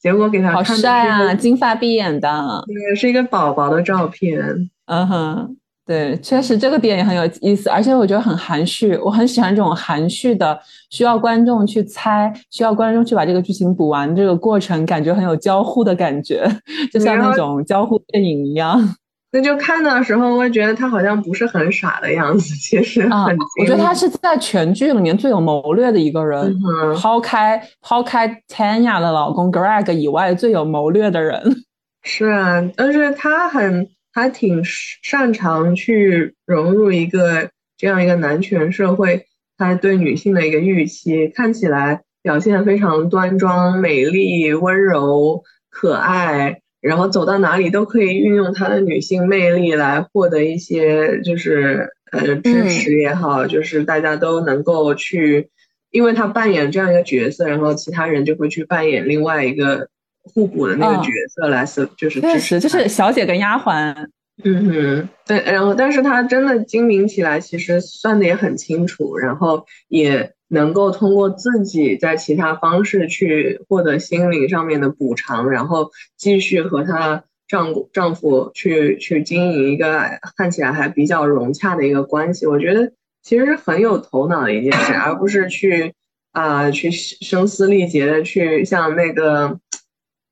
[0.00, 5.56] 结果给他好帅啊，金发碧眼的，对，是一个宝宝的照片，嗯哼。
[5.86, 10.58] 对，确实这个点也很有意思，而且我觉得很含蓄，我很喜欢这种含蓄的，
[10.90, 16.44] 需要观众去猜，需要观众去把这个剧情补完，这个过程感觉很有交互的感觉，
[16.92, 18.96] 就像那种交互电影一样。
[19.30, 23.26] 那就看的时候，我觉得他好像不是很傻的样子，其实啊，
[23.60, 26.52] 我觉得他是在全剧里面最有谋略的一个人，
[26.96, 31.40] 抛开抛开 Tanya 的老公 Greg 以外最有谋略的人。
[32.02, 33.86] 是啊，但是他很。
[34.16, 39.26] 他挺擅长去融入一个这样一个男权社会，
[39.58, 55.50] 他对女性的一个预期，看起来表现非常端庄、美丽、温柔、可爱，然后走到哪里都可以运用他的女性魅力来获得一些就是呃支持也好，就是大家都能够去，
[55.90, 59.90] 因为他扮演这样一个角色，然后其他人就会去扮演另外一个。
[60.34, 63.94] 互补的那个角色来是就是确实就是小姐跟丫鬟，
[64.44, 80.02] 嗯哼，对，然后但是他真的精明起来，其实算的也很清楚，然后也能够通过自己在其他方式去获得心灵上面的补偿，然后继续和她丈丈夫去去经营一个
[80.36, 82.46] 看起来还比较融洽的一个关系。
[82.46, 85.94] 我觉得其实是很有头脑的一件事，而不是去
[86.32, 89.58] 啊去声嘶力竭的去像那个。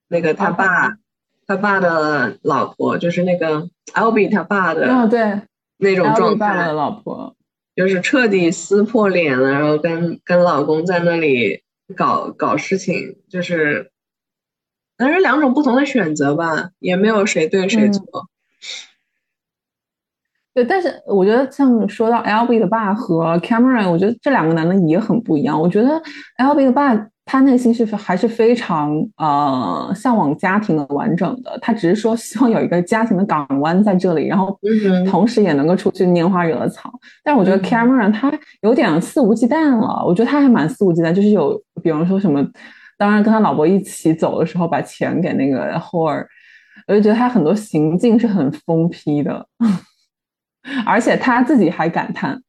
[0.08, 0.96] 那个他爸，
[1.46, 5.40] 他爸的老婆就是那个 Albie 他爸的，嗯对，
[5.78, 6.66] 那种状态。
[6.66, 7.34] 的老婆
[7.74, 11.62] 就是彻底撕破脸了，然后跟跟老公在那里
[11.96, 13.90] 搞搞事情，就是，
[14.96, 18.28] 但是两种不同的选择吧，也没有谁对谁错。
[20.54, 25.60] 对，但是我觉得像说到 Albie 的爸和 Cameron，我觉得这两个男的也很不一样。
[25.60, 26.00] 我觉得
[26.38, 26.94] Albie 的爸
[27.26, 34.58] 他内心是还是非常呃向往家庭的完整的，他只是说希望有一个家庭的港湾在这里，然后
[35.06, 36.92] 同时也能够出去拈花惹草。
[37.22, 42.46] 但我觉得 Cameron 他有点肆无忌惮了，我觉得他还蛮肆无忌惮，就是有比方说什么，
[42.98, 46.26] 当然跟他老婆一起走的时候把钱给那个 Hor，
[46.86, 49.46] 我就觉得他很多行径是很疯批的，
[50.84, 52.42] 而且他自己还感叹。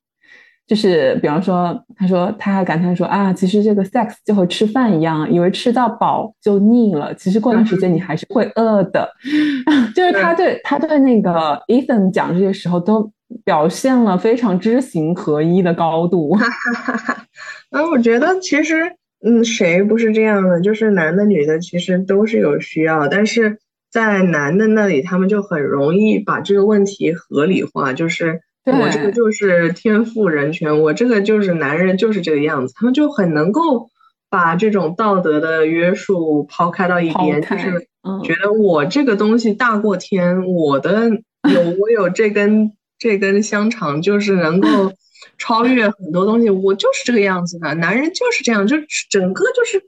[0.67, 9.07] 就是比方说，他说他还感叹说啊，其实这个 sex 就和吃饭一样，以为吃到饱就腻了，其实过段时间你还是会饿的。
[9.93, 13.11] 就是他对他对那个 Ethan 讲这些时候，都
[13.43, 16.33] 表现了非常知行合一的高度。
[16.33, 17.25] 哈哈哈！
[17.69, 18.91] 啊，我觉得其实，
[19.23, 20.59] 嗯，谁不是这样的？
[20.61, 23.59] 就是男的女的其实都是有需要，但是
[23.91, 28.41] 在男的那里，他们就很容易把这个问题合理化，就是。
[28.65, 33.89] 我这个就是天赋人权，我这个就是男人就是这个样子，他们就很能够
[34.29, 37.87] 把这种道德的约束抛开到一边，就是
[38.23, 44.93] 觉得我这个东西大过天，我的有我有这根这根香肠，就是能够
[45.37, 48.75] 超越很多东西，我就是这个样子的，男人就是这样，就
[49.09, 49.81] 整个就是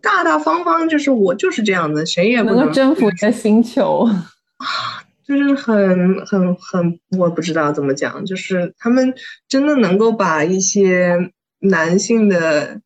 [0.00, 4.08] 大大方方，就是我就是这样子，谁也不能征服这星球。
[5.24, 9.14] 就是很很很，我不知道怎么讲，就是他们
[9.48, 12.80] 真的能够把一些男性的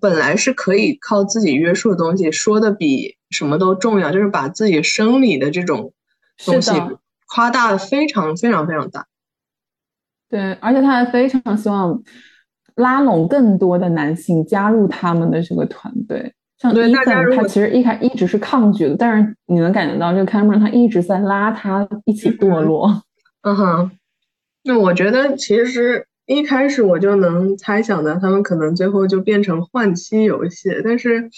[0.00, 5.92] 本来是可以靠自己约束的东西说的比什么都重要，就是把自己生理的这种
[6.46, 6.72] 东西
[7.26, 9.06] 夸大的非常非常非常大。
[10.30, 12.02] 对，而且他还非常希望
[12.76, 16.34] 拉拢更多的男性加入他们的这个团队。
[16.72, 23.02] 像伊森，他其实一开一直是抗拒的，但是你能感觉到这个 Cameron 他一直在拉他一起堕落。
[23.42, 23.90] 嗯哼，
[24.62, 31.28] 那我觉得其实一开始我就能猜想到他们可能最后就变成换妻游戏，但是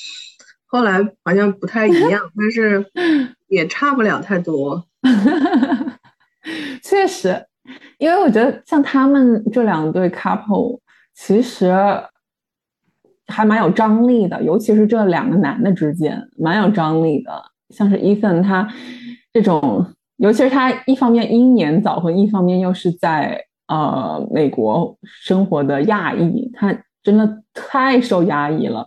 [0.66, 2.86] 后来好像不太一样，但是
[3.48, 4.86] 也差不了太多。
[6.84, 7.44] 确实，
[7.98, 10.78] 因为我觉得像他们这两对 couple，
[11.16, 11.74] 其实。
[13.26, 17.30] 还蛮有张力的，尤其是这两个男的之间，蛮有张力的。
[17.70, 18.68] 像是伊森他
[19.32, 19.84] 这种，
[20.18, 26.72] 尤其是他一方面英年早婚，一方面又是在呃美国生活的亚裔，他
[27.06, 28.84] 真的太受压抑了。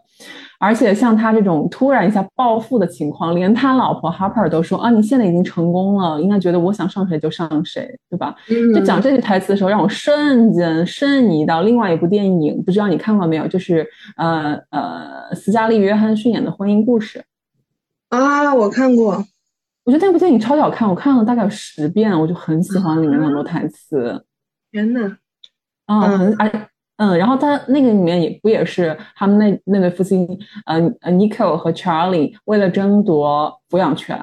[0.60, 8.36] 而且像他这种突然一下暴富的情况，连他老婆 Harper 都说啊，你现在已经成功了，应该觉得我想上谁就上谁，对吧？
[8.76, 13.48] 就讲这句台词的时候，让我瞬间瞬移到另外一部电影，不知道你看过没有？
[13.48, 17.24] 就是呃呃，斯嘉丽·约翰逊演的《婚姻故事》
[18.18, 19.24] 啊，我看过。
[19.86, 24.26] 我觉得那部电影超好看，我看了大概有十遍，我就很喜欢里面很多台词。
[24.74, 25.16] 天呐，
[25.86, 26.70] 啊，很哎。
[27.00, 30.18] 嗯，然后他那个里面也不也是他们那那对夫妻，
[30.66, 34.20] 嗯呃 n i c o 和 Charlie 为了争夺抚养权，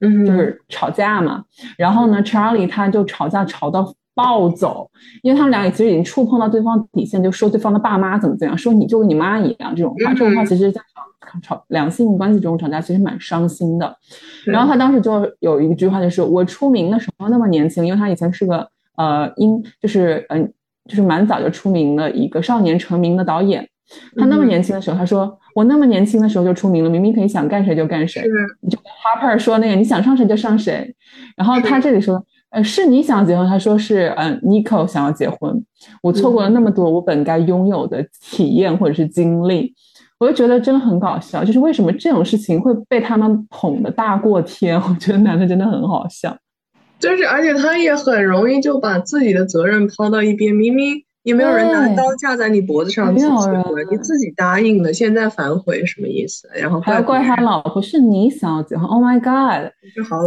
[0.00, 1.44] 嗯，就是吵架嘛。
[1.76, 4.90] 然后呢，Charlie 他就吵架吵到暴走，
[5.22, 10.14] 因为他们俩其实已经触碰到对方底线，就说对方的爸妈怎么怎样，说你就跟你妈一样这种话。
[10.14, 13.94] 这种话其实，在吵吵两性关系中吵架其实蛮伤心的。
[14.46, 20.50] 然后他当时就有一句话，就是我出名的时候那么年轻，因为他以前是个呃英，就是嗯。
[20.88, 23.66] 就是蛮早就出名的一个少年成名的导演，
[24.16, 28.22] 他那么年轻的时候，他说我那么年轻的时候就出名了，明明可以想干谁就干谁。
[28.70, 30.94] 就 Harper 说那个你想上谁就上谁，
[31.36, 35.64] 然后他这里说，呃，是你想结婚，他说是，嗯，Nico 想要结婚，
[36.02, 39.72] 我错过了那么多我本该拥有的体验或者是经历，
[40.18, 44.78] 我就觉得真的很搞笑，就是为什么这种事情会被他们捧的大过天？
[44.82, 46.36] 我觉得男的真的很好笑。
[46.98, 51.04] 就是，而且他也很容易就把自己的责任抛到一边，明明。
[51.24, 56.46] 也没有人拿刀架在你脖子上，没有人，你自己答应的，现在反悔什么意思？
[56.54, 59.72] 然后还要怪他老婆，是你想要结婚？Oh my god！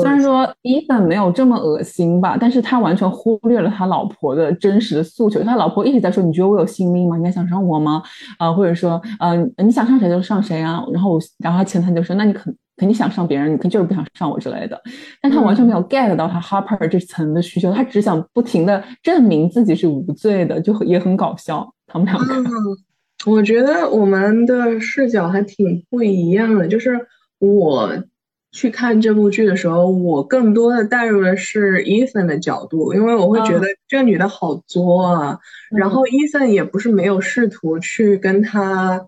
[0.02, 5.44] 虽然说伊本没有这么恶心吧，但是他完全忽略了他老婆的真实的诉求。
[5.44, 7.16] 他老婆一直在说：“你觉得我有性命吗？
[7.16, 8.02] 你还想上我吗？”
[8.40, 10.84] 啊，或者说，嗯，你想上谁就上谁啊。
[10.92, 14.82] 然后，然后前台就说：“那你肯肯定想上别人，你肯就是不想上我之类的。”
[15.22, 21.68] 但他完全没有 get 到他 Harper 这层的需求，他只想不停的证明自己是无罪的，就也很搞笑。
[21.88, 22.36] 他们两个，
[23.26, 26.68] 我觉得我们的视角还挺不一样的。
[26.68, 27.00] 就是
[27.40, 27.92] 我
[28.52, 35.40] 去看这部剧的时候，我更多的带入的是 Ethan 的角度，因为我会觉得这女的好作啊。
[35.72, 39.02] 然后 Ethan 也不是没有试图去跟她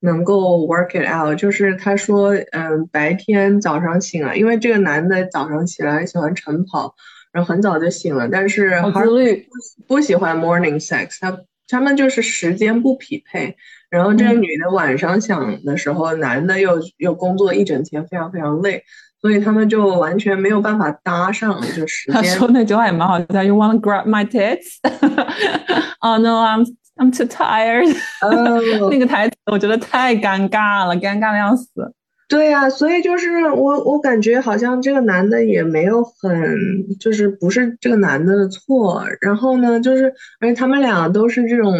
[0.00, 6.94] 能够 work it out，就是他说，嗯，白天早上醒了，因为这个男的早上起来喜欢晨跑。
[7.32, 9.46] 然后很早就醒了，但是自律，
[9.86, 11.38] 不喜欢 morning sex，他
[11.68, 13.54] 他们就是时间不匹配。
[13.90, 18.82] 然后这个女的晚上想的时候，男的又又工作一整天，非常非常累，
[19.20, 22.14] 所以他们就完全没有办法搭上就时间。
[22.14, 24.78] 他说那句话也蛮好笑，You want to grab my tits?
[26.00, 26.64] Oh no, I'm
[26.96, 27.94] I'm too tired.
[28.90, 31.68] 那个台词我觉得太尴尬了，尴尬的要死。
[32.28, 36.32] 对呀，所以就是我我感觉好像这个男的也没有很，
[36.98, 39.04] 就是不是这个男的的错。
[39.20, 41.72] 然后呢，就是而且他们俩都是这种。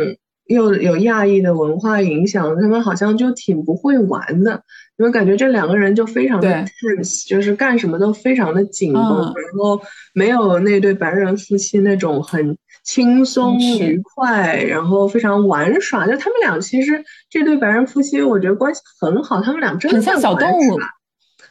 [0.48, 4.62] 又有亚裔的文化影响，他们好像就挺不会玩的，
[4.96, 9.82] 你们感觉这两个人就非常的 tense，就是干什么都非常的紧绷，然后
[10.14, 12.56] 没有那对白人夫妻那种很
[12.86, 16.06] 轻松愉快，然后非常玩耍。
[16.06, 20.78] 就他们俩其实这对白人夫妻，我觉得关系很好，他们俩真的很像小动物。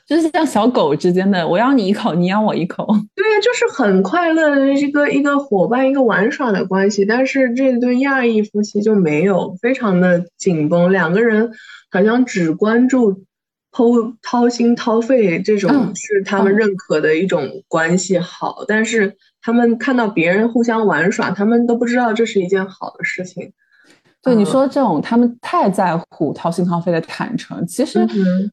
[0.07, 2.85] 就是像小狗之间的，我咬你一口，你咬我一口。
[3.15, 7.03] 对呀，就是很快乐的一个一个伙伴，一个玩耍的关系。
[7.03, 11.51] 但是这对亚裔夫妻就没有，非常的紧绷，两个人
[11.91, 13.25] 好像只关注
[13.71, 13.85] 掏
[14.21, 23.51] 掏心掏肺这种是他们认可的一种关系好，但是他们看到别人互相玩耍，他们都不知道这是一件好的事情。
[24.23, 27.63] 对你说这种，他们太在乎掏心掏肺的坦诚。
[27.67, 28.07] 其实，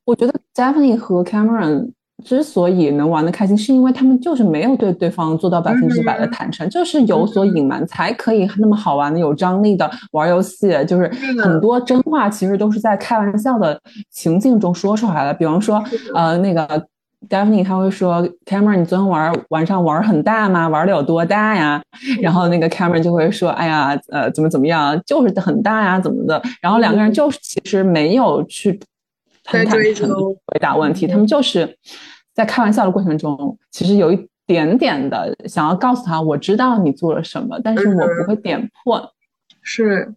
[0.05, 1.91] 我觉得 Stephanie 和 Cameron
[2.23, 10.69] 之所以能玩得开心，是因为他们就是没有对对方做到百分之百的坦诚，就是有所隐瞒，才可以那么好玩的、有张力的玩游戏。
[10.87, 11.11] 就是
[11.43, 13.81] 很多真话其实都是在开玩笑的
[14.11, 15.33] 情境中说出来的。
[15.33, 15.83] 比方说，
[16.15, 16.87] 呃，那个。
[17.29, 20.69] Daphne 他会说，Cameron，你昨天玩晚上玩很大吗？
[20.69, 21.83] 玩的有多大呀？
[22.21, 26.43] 然后那个 Cameron 就会说，哎呀，呃，怎么怎么样，就是很大呀，怎么的？
[26.61, 28.79] 然后两个人就是其实没有去
[29.45, 31.79] 很坦诚回答问题，他们就是
[32.35, 39.13] 在开玩笑的过程中，其实有一点点的想要告诉他，我知道你做了什么，但是我不会点破。
[39.63, 40.13] 是，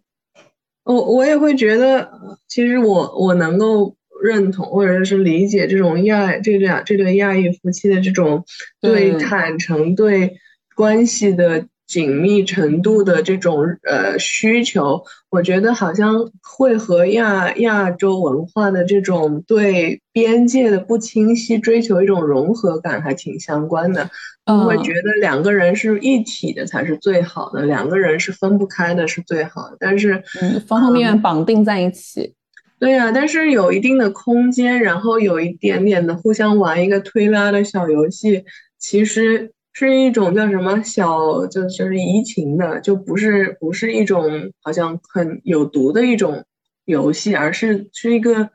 [0.84, 2.10] 我我也会觉得，
[2.48, 3.94] 其实我我能够。
[4.26, 8.44] 认同或者是理解这种亚这对这对亚裔夫妻的这种
[8.80, 10.36] 对坦诚对
[10.74, 24.10] 关系的紧密程度的这种呃需求，我觉得好像会和亚亚洲文化的这种对边界的不清晰、追求一种融合感还挺相关的。
[24.46, 29.76] 我会觉得两个人是一体的才是最好的，两个人是分不开的是最好的。
[29.78, 32.34] 但是嗯方方面面绑定在一起。
[32.78, 38.44] 对呀，但是有一定的空间，然后有一点点的互相玩一个推拉的小游戏，
[38.78, 46.44] 其实是一种叫什么小，就就是移情的，就不是不是一种好像很有毒的一种
[46.84, 48.50] 游戏，而是是一个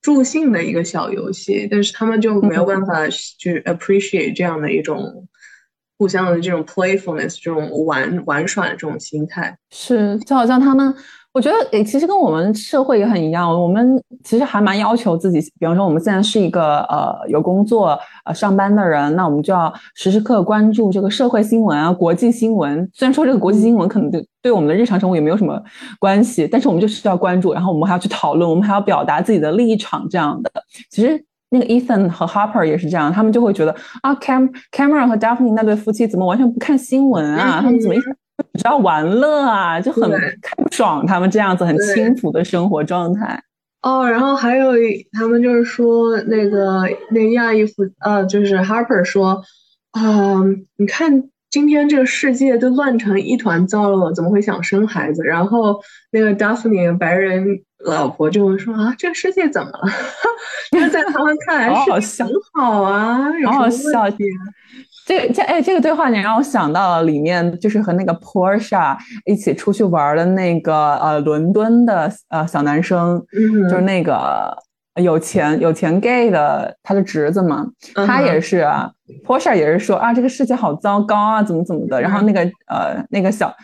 [0.00, 1.68] 助兴的一个小游戏。
[1.70, 5.28] 但是他们就没有办法去 appreciate 这样的一种
[5.98, 9.58] 互相的这种 playfulness，这种玩玩耍的这种心态。
[9.70, 10.94] 是，就好像他们。
[11.36, 13.46] 我觉得诶，其实跟我们社会也很一样。
[13.46, 22.90] 我们其实还蛮要求自己，比方说我们现在是一个呃有工作呃上班的人，那我们就要时时刻关注这个社会新闻啊、国际新闻。
[22.94, 25.62] 虽然说这个国际新闻可能对对我们的日常生活也没有什么
[25.98, 30.50] 关系，但是我们就是要关注，然后我们还要去讨论，我们还要表达自己的立场这样的。
[30.90, 37.60] 其实那个 Ethan 和 Harper 也是这样，他们就会觉得啊，Cam Cameron 和 Daphne 那对夫妻怎么完全不看新闻啊？
[37.60, 37.98] 他们怎么一？
[38.58, 43.42] 只要玩乐啊，就很看不爽他们这样子很轻浮的生活状态。
[43.82, 44.72] 哦，然后还有
[45.12, 49.42] 他们就是说那个那亚裔夫呃，就是 Harper 说
[49.92, 50.42] 啊，
[50.76, 55.22] 你看今天这个世界都乱成一团糟了，怎么会想生孩子？
[55.22, 55.80] 然后
[56.10, 57.46] 那个 Daphne 白人
[57.78, 59.88] 老婆就会说啊，这个世界怎么了？
[60.72, 64.24] 因为在他们看来是很好啊，有什么问题？
[65.06, 73.24] 这个这哎，这个对话你让我想到了里面，就是和那个 Porsche 一起出去玩的那个呃伦敦的呃小男生，
[73.70, 74.65] 就是那个。
[74.96, 77.66] 有钱有钱 gay 的他的侄子嘛，
[78.06, 78.90] 他也是啊
[79.26, 82.00] ，Porsche 也是说啊，这个世界好糟糕啊，怎么怎么的。
[82.00, 83.54] 然后那个呃那个小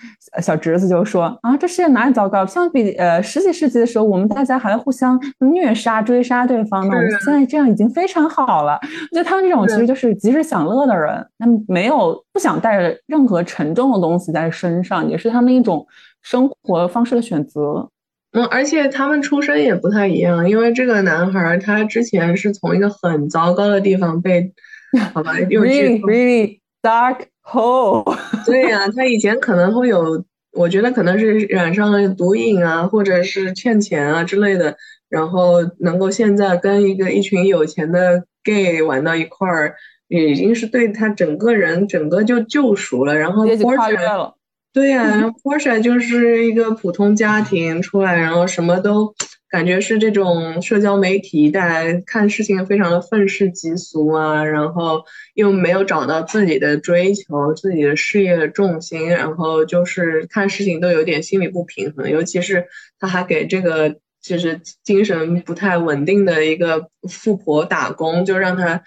[0.43, 2.45] 小侄子就说啊，这世界哪里糟糕？
[2.45, 6.95] 相比呃十几世纪的时候，我们大家还要互相虐杀追杀对方呢。
[6.95, 8.78] 我们现在这样已经非常好了。
[8.83, 15.87] 我觉得他们这种其实就是及时享乐的人，他们没有不想带着任何沉重的东西在身上，也是他们一种
[16.20, 17.89] 生活方式的选择。
[18.33, 24.53] 嗯，而且他们出身也不太一样，因为这个男孩他之前是从一个很糟糕的地方被，
[25.12, 28.16] 好吧，又 really really dark hole。
[28.47, 34.76] 对呀，他以前可能会有，我觉得可能是染上了毒瘾啊，或者是欠钱啊之类的，
[35.11, 39.74] 然后能够现在跟一个一群有钱的 gay 玩到一块儿，
[40.09, 44.37] 已经是对他整个人整个就救赎了，然后跨越了。
[44.73, 49.14] 对呀，Porsche 就是一个普通家庭出来，然后什么都。
[49.53, 55.05] 感觉是这种社交媒体带来看事情非常的愤世嫉俗啊，然后
[55.35, 62.09] 又没有找到自己的追求、自己的事业的重心，然后就是看事情都有点心理不平衡。
[62.09, 62.64] 尤其是
[62.99, 68.83] 他还给这个就是精神不太稳定的一个富婆打工，就让他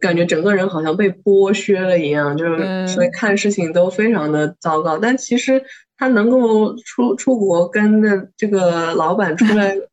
[0.00, 4.98] 感觉整个人好像被剥削了一样，就是所以看事情都非常的糟糕。
[4.98, 5.62] 但其实
[5.96, 9.76] 他能够出出国跟着这个老板出来。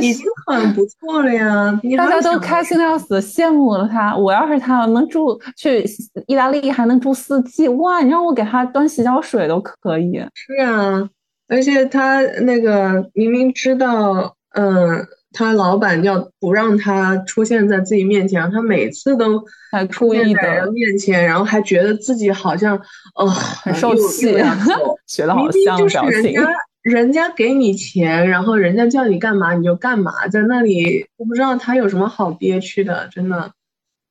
[0.00, 1.78] 已经很不错了呀！
[1.98, 4.16] 大家都开心的要死，羡慕了他。
[4.16, 5.84] 我要是他，能住去
[6.26, 8.00] 意大利还能住四季，哇！
[8.00, 10.14] 你让我给他端洗脚水都可以。
[10.32, 11.06] 是啊，
[11.48, 22.80] 而且他那个明明知道，嗯，他老板要不让他出现在自己面前，他每次都还故意在人面前，然后还觉得自己好像，
[23.16, 24.28] 哦，很受气，
[25.06, 26.32] 学的好像表情。
[26.84, 33.50] 人家给你钱，然后人家叫你干嘛你就干嘛，在那里我不知道他有什么好憋屈的，真的。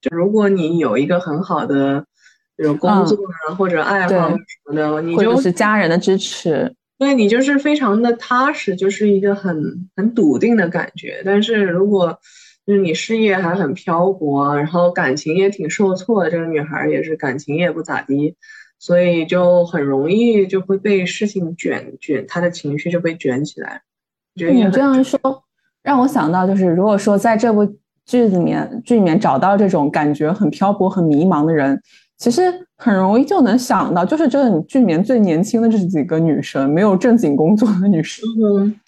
[0.02, 2.04] 就如果你有一个很好的
[2.58, 3.16] 比如工作
[3.48, 11.22] 啊或者爱好什么的，你就是家人的支持，对你就是非常的踏实，就是一个很很笃定的感觉。
[11.26, 12.20] 但是如果
[12.66, 18.36] 就是你事业还很漂泊，然后感情也挺受挫，这个女孩也是感情也不咋地。
[18.80, 23.82] 所以就很容易就会被事情卷卷，她的情绪就被卷起来。
[24.36, 25.18] 你这样说
[25.82, 31.82] 让我想到，就是如果说在这部剧里面剧里面找到这种感觉很漂泊、很迷茫的人，
[32.24, 32.42] 其实
[32.78, 38.26] 很容易就能想到，就是这个剧里面最年轻的这几个女生，没有正经工作的女生。
[38.42, 38.80] 嗯。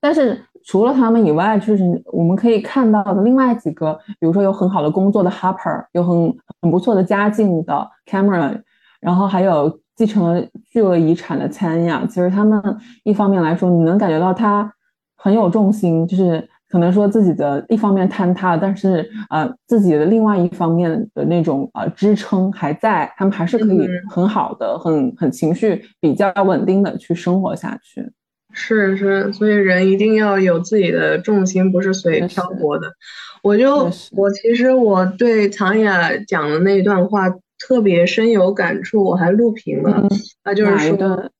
[0.00, 8.60] 但是除了她们以外，就是我们可以看到的另外几个，比如说有很好的工作的 Harper，有很很不错的家境的 Cameron。
[9.00, 12.60] 然后还有继承了巨额遗产的参亚，其实他们
[13.04, 14.74] 一方面来说，你能感觉到他
[15.16, 28.10] 很有重心，就是可能说自己的一方面坍塌了，但是呃自己的另外一方面的那种呃支撑还在，他们还是可以很好的、很很情绪比较稳定的去生活下去。
[28.52, 32.86] 是是，所以人一定要有自己的重心，不是随漂泊的。
[33.42, 37.28] 我就我其实我对唐雅讲的那段话。
[37.64, 40.08] 特别深有感触，我还录屏了。
[40.42, 41.30] 他就是说，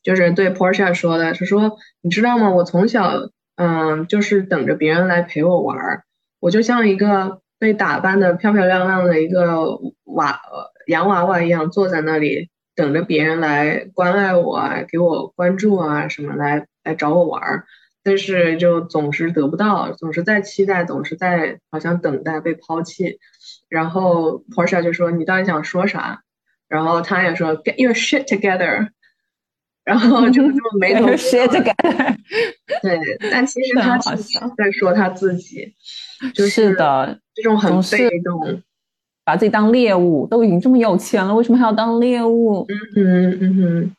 [0.00, 2.50] 就是对 Porsche 说的，是说你知道吗？
[2.54, 3.14] 我从小
[3.60, 6.04] 嗯，就是等着别人来陪我玩儿，
[6.40, 10.40] 我就像一个被打扮的漂漂亮亮的一个娃
[10.86, 17.64] 洋娃娃一样，坐在那里等着别人来关爱我，给我关注啊什么来来找我玩儿，
[18.02, 23.18] 但是就总是得不到，总是在期待，总是在好像等待被抛弃。
[23.68, 26.22] 然后 Porsche 就说：“你到底想说啥？”
[26.66, 28.88] 然后他也说：“Get your shit together。”
[29.90, 32.14] 然后就 这么没头 shit together。
[32.80, 32.96] 对，
[33.28, 35.74] 但其实他在说他自己，
[36.32, 38.62] 就是的，这种很被动，
[39.24, 42.64] 把自己当猎物，都已经这么有钱了，为什么还要当猎物？
[42.96, 43.96] 嗯嗯嗯，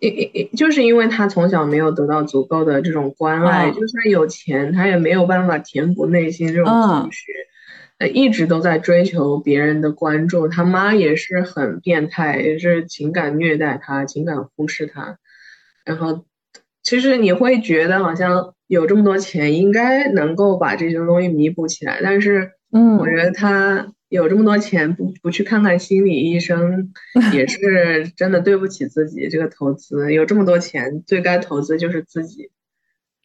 [0.00, 7.30] 因因就是因为他从小没有得到足够的这种关爱，就算有钱，他也没有办法填补内心这种空虚。
[7.98, 15.16] 呃，一直都在追求别人的关注，他妈也是很变态，也是情感虐待他，情感忽视他。
[15.88, 16.24] 然后，
[16.82, 22.00] 其实你会觉得好像有这么多钱，应该能够把这些东西弥补起来。
[22.02, 26.92] 但是，嗯，我觉得他有这么多钱，不不去看看心理医生，
[27.32, 29.28] 也是真的对不起自己。
[29.28, 32.50] 这个投资有这么多钱，最该投资就是自己。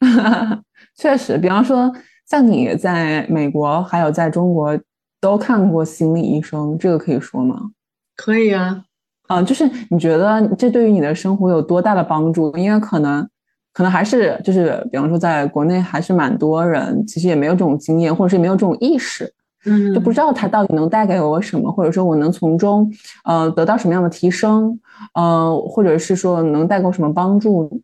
[0.96, 1.94] 确实，比方说。
[2.26, 4.80] 像你在美国还有在中国
[5.20, 7.72] 都看过心理医生，这个可以说吗？
[8.16, 8.86] 可以啊，
[9.26, 12.54] 啊，就是你觉得这对于你的生活有多大的帮助？
[12.56, 13.26] 因为可能，
[13.72, 19.32] 可能还是就是，比方说在国内还是蛮多人其实也没有这种经验，或者是没有这种意识，
[19.64, 22.92] 嗯，就不知道它到底能带给我什么，或者说我能从中
[23.24, 24.78] 呃得到什么样的提升，
[25.14, 27.80] 呃，或者是说能带给我什么帮助？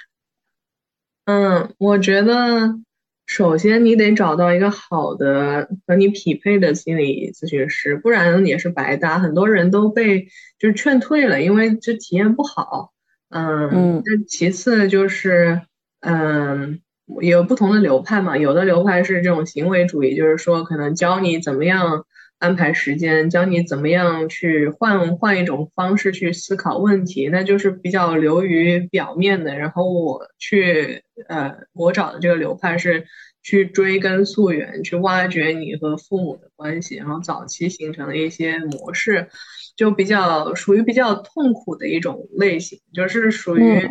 [1.24, 2.78] 嗯，我觉得。
[3.30, 9.20] 首先，你得找到一个好的和你匹配的心理咨询师，不然也是白搭。
[9.20, 10.26] 很多人都被
[10.58, 12.90] 就是劝退了，因为这体验不好。
[13.28, 15.60] 嗯，那其次就是，
[16.00, 16.80] 嗯，
[17.20, 22.06] 有不同的流派嘛，有的流派是这种行为主义，就是说可能教你怎么样。
[22.40, 29.56] 安排时间，教你怎么样去换换一种方式去思考问题，那就是比较流于表面的。
[29.58, 33.04] 然后我去，呃，我找的这个流派是
[33.42, 39.28] 去追根溯源，去挖掘你和父母的关系，然后早期形成的一些模式，
[39.76, 43.86] 就比较属于比较痛苦的一种类型，就是属于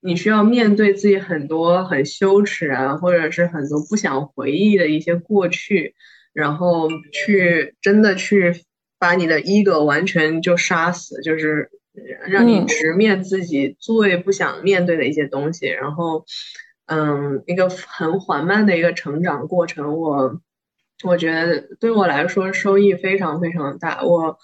[0.00, 5.96] 你需要面对自己很多很羞耻啊，或者是很多不想回忆的一些过去，
[6.38, 8.64] 然后去真的去
[8.98, 11.70] 把你的 ego 完全就杀死，就是
[12.26, 16.24] 让你直面自己最不想面对的一些东西，然后。
[16.90, 20.40] 嗯，一个很缓慢的一个成长过程，我
[21.04, 24.02] 我觉得对我来说收益非常非常大。
[24.02, 24.38] 我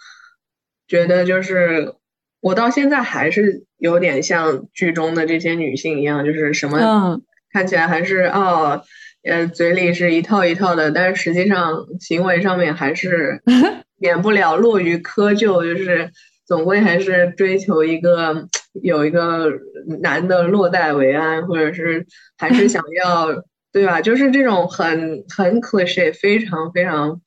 [0.87, 1.95] 觉得就是
[2.41, 7.19] 我到现在还是有点像剧中的这些女性一样，就是什么
[7.51, 8.83] 看起来还是哦，
[9.25, 13.43] 呃，嘴里是一套一套的，但是实际上行为上面还是
[13.99, 16.11] 免不了落于窠臼，就是
[16.47, 18.49] 总归还是追求一个。
[18.83, 19.53] 有一个
[20.01, 22.05] 男的落袋为安，或者是
[22.37, 23.29] 还是想要，
[23.73, 24.01] 对吧？
[24.01, 27.21] 就是这种很很 cliche，非常非常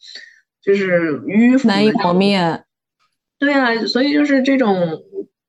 [0.61, 2.63] 就是迂腐难以磨灭。
[3.39, 5.01] 对啊，所以就是这种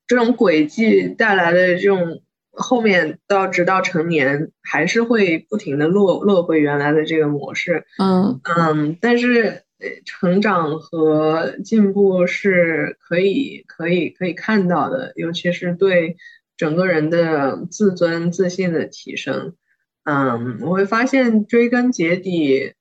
[0.06, 2.22] 这种轨迹带来的这种
[2.58, 7.86] 后面到直到成年，还是会不停的落落回原来的这个模式。
[7.98, 9.62] 嗯嗯，但是。
[10.04, 16.16] 成长和进步是可以可以可以看到的，尤其是对
[16.56, 19.54] 整个人的自尊自信的提升。
[20.02, 22.72] 嗯，我会发现追根结底，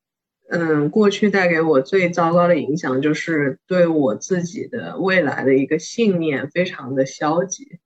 [0.49, 7.77] 嗯，过去带给我最糟糕的影响就是对我自己的未来的一个信念非常的消极，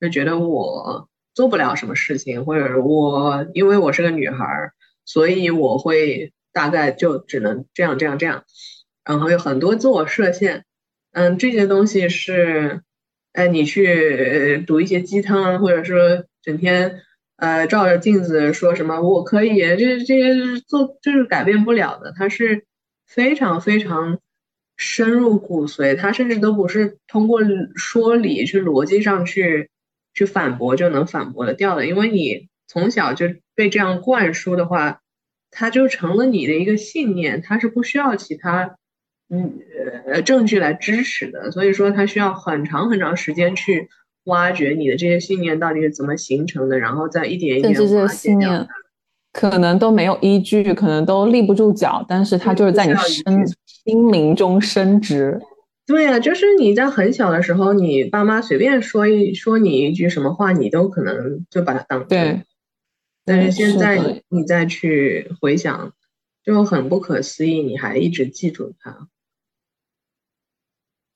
[0.00, 1.09] 就觉得我
[1.40, 4.72] 做不了什么事情，或者我因为我是个女孩，
[5.04, 6.32] 所以我会。
[6.52, 8.42] 大概就只能这样这样这样，
[9.04, 10.64] 然后有很多自我设限，
[11.12, 12.80] 嗯，这些东西是，
[13.32, 17.02] 哎，你去读一些鸡汤，或者说整天
[17.36, 22.64] 呃照着镜子说什么我可以，这这些做就是改变不了的，它是
[23.06, 24.18] 非常非常
[24.76, 27.42] 深入骨髓，它甚至都不是通过
[27.76, 29.70] 说理去逻辑上去
[30.20, 35.00] 去反驳就能反驳的掉的，因为你从小就被这样灌输的话。
[35.52, 38.76] 它就成了你的一个信念，它是不需要其他
[39.28, 39.58] 嗯
[40.06, 43.88] 呃证据来支持的，所以说它需要很长很长时间去
[44.26, 48.64] 挖掘你的这些信念到底是怎么形成的，然后再一点一点挖掘掉。
[49.32, 55.36] 可能都没有依据，可能都立不住脚，但是它就是在你身心灵中升值。
[55.90, 62.44] 对呀，就是你在很小的时候，你爸妈随便说一说你一句什么话，你都可能就把它当对。
[63.24, 65.92] 但是现在你再去回想，
[66.44, 69.08] 就很不可思议，你还一直记住它。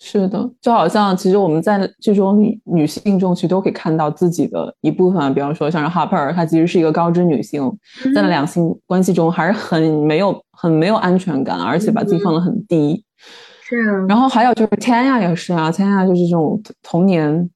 [0.00, 5.32] 是的，就好像其实我们在这种女女性中，其实都可以看到自己的一部分。
[5.32, 7.62] 比方说，像是 Harper，她其实是一个高知女性，
[8.12, 13.04] 在两性关系中还是很没有、很没有安全感，而且把自己放得很低。
[13.64, 14.06] 是啊。
[14.08, 17.50] 然后还有就是 Tanya 也是啊，Tanya 就是这种童年。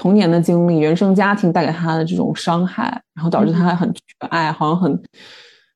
[0.00, 4.00] 童年的经历、原生家庭带给他的这种伤害，然后导致他很缺
[4.30, 5.02] 爱，好像很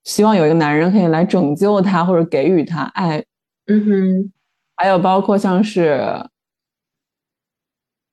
[0.04, 3.18] 希望有一个男人可以来拯救他或者给予他爱。
[3.66, 4.32] 嗯哼，
[4.76, 6.24] 还有包括像是，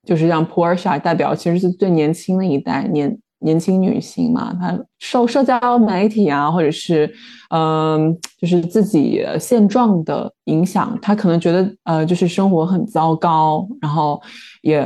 [0.02, 7.12] 就是像 Porsche 代表，其实是最年轻的一代年年轻女性嘛，她受社交媒体啊，或者是
[7.50, 14.20] 嗯，就是自己现状的影响，她可能觉得呃，就是生活很糟糕，然后
[14.62, 14.84] 也。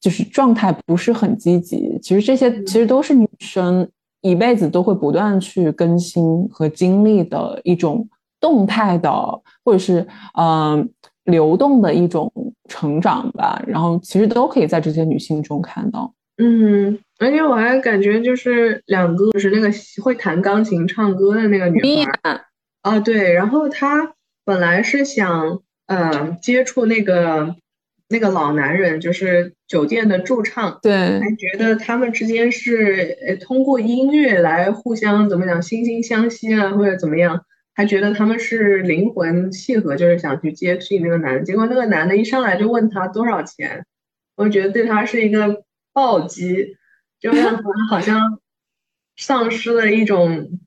[0.00, 3.86] 就是状态不是很积极，其实这些其实都是女生
[4.22, 8.08] 一辈子都会不断去更新和经历的一种
[8.40, 9.10] 动态的，
[9.62, 10.06] 或者是
[10.38, 10.88] 嗯
[11.24, 12.32] 流动的一种
[12.66, 13.62] 成长吧。
[13.66, 16.10] 然后其实都可以在这些女性中看到。
[16.40, 19.70] 嗯，而且我还感觉就是两个，就是那个
[20.02, 22.40] 会弹钢琴唱歌的那个女孩
[22.82, 24.14] 啊，对，然后她
[24.44, 27.56] 本来是想呃接触那个。
[28.12, 41.44] 那个老男人就是酒店的驻唱，对，还觉得他们之间是呃通过音乐来互相怎么讲惺惺相惜啊，或者怎么样，还觉得他们是灵魂契合，就是想去接近那个男的。
[41.44, 43.86] 结果那个男的一上来就问他多少钱，
[44.34, 45.62] 我觉得对他是一个
[45.92, 46.76] 暴击，
[47.20, 48.40] 就让他好像
[49.16, 50.60] 丧失了一种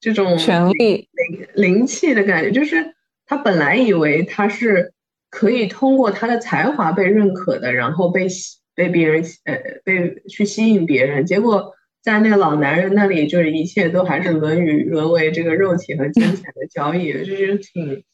[0.00, 2.94] 这种权力灵灵气的感觉，就是
[3.26, 4.92] 他本来以为他是。
[5.34, 8.26] 可以通过他的才华被认可的，然后被
[8.74, 18.04] 被别人呃被去吸引别人，结果在那个老男人那里，就是一切都还是沦于沦为这个肉体和金钱的交易，就是挺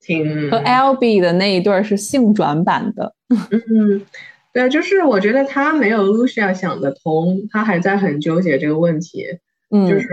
[0.00, 3.16] 挺和 L B 的那一对是性转版的，
[3.50, 4.06] 嗯，
[4.52, 9.24] 对，就是我觉得他没有 Lucia 想得通，他还在很纠结这个问题，
[9.70, 10.06] 嗯，就是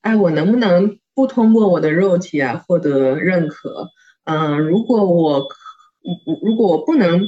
[0.00, 3.88] 哎，我能不能不通过我的肉体啊获得认可，
[4.24, 5.46] 嗯，如果我，
[6.42, 7.22] 如果我不能，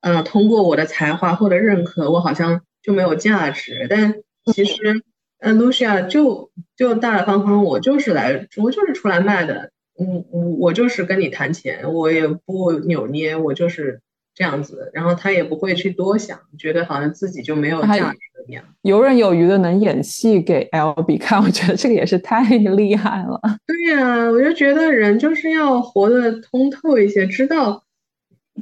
[0.00, 3.86] 呃，通过我的才华获得认可，我好像就没有价值。
[3.88, 4.14] 但
[4.52, 5.02] 其实，
[5.40, 14.00] 嗯，Lucia 就就大大方方，我就是来，我就是出来卖的，嗯，我我就是跟你谈钱，我也不扭捏，我就是
[14.38, 14.88] 这样子。
[14.94, 18.62] 然后他也不会去多想，觉得好像自己就没有价值一样。
[18.82, 23.40] 游刃有余的能演戏给 L B 看， 我觉得这个也是太厉害了。
[23.66, 27.82] 对呀，我就觉得人就是要活得通透一些，知道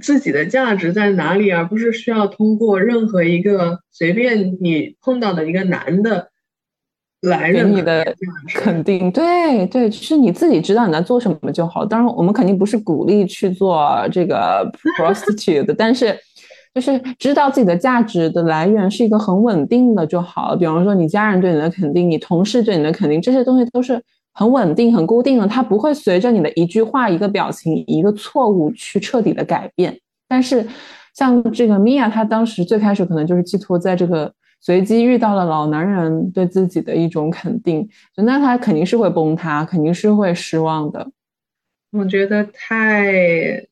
[0.01, 6.31] 自己的价值在哪里，而不是需要通过任何一个随便你碰到的一个男的
[7.23, 8.05] 来给你的
[8.55, 9.11] 肯定。
[9.11, 11.85] 对对，是你自己知道你在做什么就好。
[11.85, 16.17] 当然，我们肯定不是鼓励去做这个 prostitute，但是。
[16.75, 20.57] 就是知道自己的价值的来源是一个很稳定的就好了。
[20.59, 23.99] 比方说，你家人对你的肯定，你同事对你的肯定，这些东西都是
[24.35, 29.99] 很稳定、很固定的，它不会随着你的一句话、一个表情、一个错误去彻底的改变。
[30.29, 30.67] 但是，
[31.15, 41.11] 像这个 Mia，，她当时最开始可能就是寄托在这个随机遇到了老男人对自己的一种肯定，那他肯定是会崩塌，肯定是会失望的。
[41.91, 43.67] 我觉得太。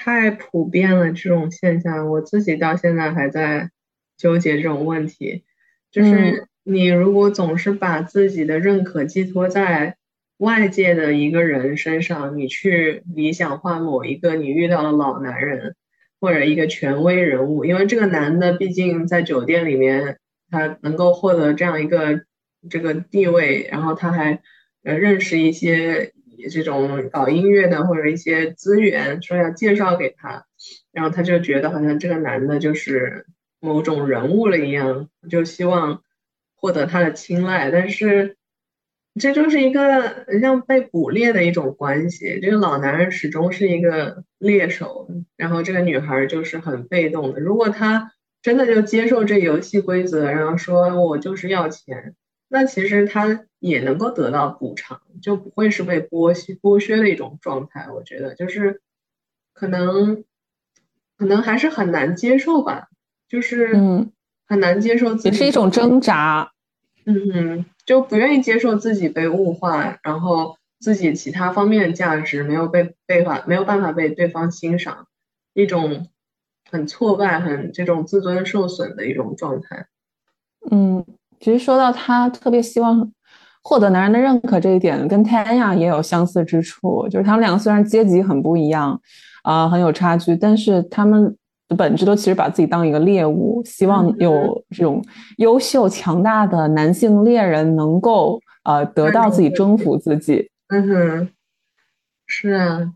[0.00, 3.68] 太普遍了这种现象，我自己到现在还在
[4.16, 5.42] 纠结这种问题。
[5.90, 9.96] 就是你如果总是把自己的认可寄托在
[10.36, 15.74] 外界的一个人身上，你去理想化某一个你遇到的老男人
[16.20, 20.18] 或者一个权威人物，因为这个男的毕竟在酒店里面
[20.50, 22.22] 他能够获得这样一个
[22.70, 24.40] 这个地位，然后他还
[24.84, 26.12] 呃认识一些。
[26.52, 30.44] 这种搞音乐的或者一些资源，说要介绍给他，
[30.92, 33.26] 然后他就觉得好像这个男的就是
[33.58, 36.04] 某种人物了一样，就希望
[36.54, 37.72] 获得他的青睐。
[37.72, 38.36] 但是
[39.18, 47.40] 这就是一个像被捕猎的一种关系，这个老男人始终是一个猎手，然后这个女孩就是很被动的。
[47.40, 52.14] 如果他真的就接受这游戏规则，然后说我就是要钱。
[52.50, 57.88] 那其实他也能够得到补偿，就不会是被剥削剥削的一种状态。
[57.94, 58.80] 我觉得就是
[59.52, 60.24] 可能
[61.18, 62.88] 可能还是很难接受吧，
[63.28, 64.12] 就是嗯
[64.46, 66.52] 很难接受，也是一种挣扎。
[67.08, 75.06] 嗯哼，就不愿意接受自己被物化，然后自己其他方面的价值没有被被法没有办法被对方欣赏，
[75.54, 76.06] 一种
[76.70, 79.86] 很挫败、很这种自尊受损的一种状态。
[80.70, 81.04] 嗯。
[81.40, 83.12] 其实说到他特别希望
[83.62, 87.08] 获得男人的认可这一点，跟 Tanya 也有相似之处。
[87.08, 89.00] 就是他们两个虽然阶级很不一样，
[89.44, 91.36] 啊，很有差距，但是他们
[91.68, 95.04] 的本质都其实把自己当一个猎物，希望有这种
[95.36, 100.50] 优秀强大的男性猎人能够呃得到自己征服自己。
[100.68, 101.28] 嗯哼，
[102.26, 102.92] 是啊，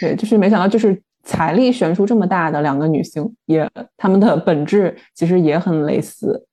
[0.00, 6.46] 对，就是没想到就是财力悬殊这么大的两个女性，也她们的本质其实也很类似。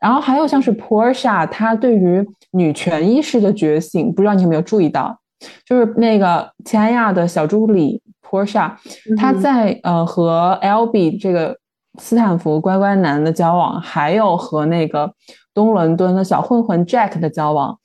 [0.00, 5.18] 然后还有像是 Porsche，她对于女权意识的觉醒，不知道你有没有注意到？
[5.64, 8.70] 就是那个齐安亚的小助理 Porsche，
[9.16, 11.56] 她在呃和 Lb 这个
[11.98, 15.12] 斯坦福乖乖男的交往，还有和那个
[15.54, 17.78] 东伦敦的小混混 Jack 的交往，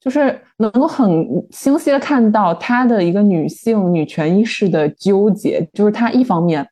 [0.00, 6.66] 就是能够很清晰的看到他的一个女性女权意识的纠结，就是他一方面。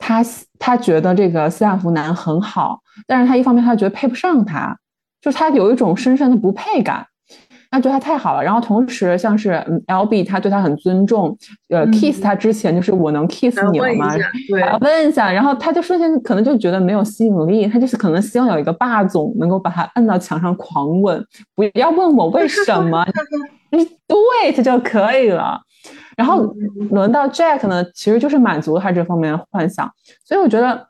[0.00, 0.24] 他
[0.60, 4.78] 他觉得这个斯坦福男很好，但是他一方面他觉得配不上他，
[5.20, 7.04] 就是他有一种深深的不配感，
[7.70, 8.42] 他觉得他太好了。
[8.42, 9.52] 然后同时像是
[9.86, 11.36] L B 他对他很尊重，
[11.68, 14.14] 呃，kiss 他之前就是我能 kiss 你了吗？
[14.16, 15.30] 对，问一下。
[15.30, 23.04] 然后他就瞬间可能就觉得没有吸引力，他就是可能希望有一个霸总能够把他摁到墙上狂吻，不要问我为什么，
[23.70, 25.60] 你 do it 就可以了。
[26.16, 26.42] 然后
[26.90, 29.88] 轮到 Jack 呢，其实就是满足他这方面的幻想，
[30.24, 30.87] 所以我觉得。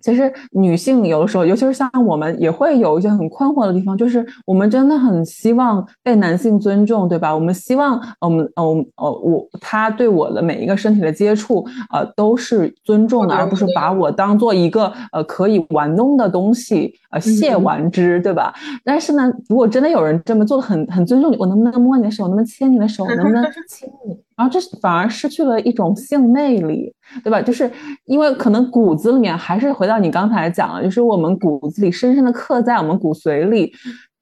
[0.00, 7.34] 其实女性有的时候，尤其是像我们，也会有一些很困惑的地方，就是我们真的很希望被男性尊重，对吧？
[7.34, 8.48] 我们希望，我们，
[8.96, 18.54] 我他对我的每一个身体的接触，呃，都是尊重的，而不是把我当做一个呃可以玩弄的东西，呃，亵玩之，对吧？
[18.84, 22.24] 但是呢，如果真的有人这么做的很很尊重你，我能不能摸你的手？
[22.24, 23.06] 能不能牵你的手？
[23.06, 24.16] 能不能亲你？
[24.40, 26.90] 然后这反而失去了一种性魅力，
[27.22, 27.42] 对吧？
[27.42, 27.70] 就是
[28.06, 33.70] 因为可能骨子里面还是回到你刚才讲的，就是我们骨子里深深的刻在我们骨髓里，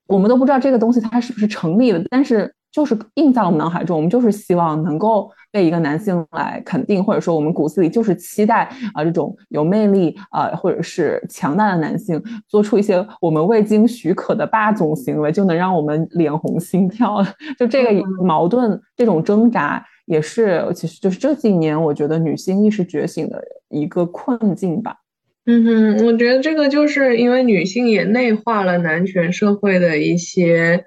[0.08, 17.24] 我们都不知道这个东西它是不是成立的，但是就是印在了我们脑海中，我们就是希望能够被一个男性来肯定，或者说我们骨子里就是期待啊这种有魅力啊或者是强大的男性做出一些我们未经许可的霸总行为，就能让我们脸红心跳。
[17.56, 24.96] 就这个矛盾，这种挣扎，也是其实就是这几年我觉得女性意识觉醒的一个困境吧。
[25.44, 30.84] 嗯哼，我觉得这个就是因为女性也内化了男权社会的一些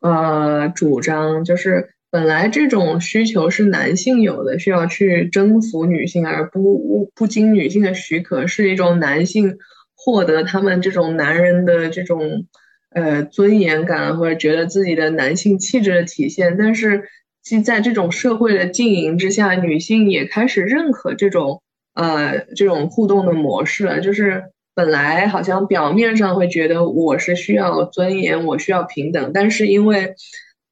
[0.00, 9.58] 呃主张，就是本来这种需求是男性有的，需要去征服女性而不不经女性的许可，是一种男性
[9.94, 12.46] 获得他们这种男人的这种
[12.90, 16.56] 呃尊严感或者觉得自己的男性气质的体现。
[16.58, 17.04] 但是，
[17.48, 21.62] 其在这种社会的经营之下，女性也开始认可这种。
[21.94, 30.14] 呃，这种互动的模式了，就是本来好像表面上会觉得我是需要尊严，我需要平等，但是因为，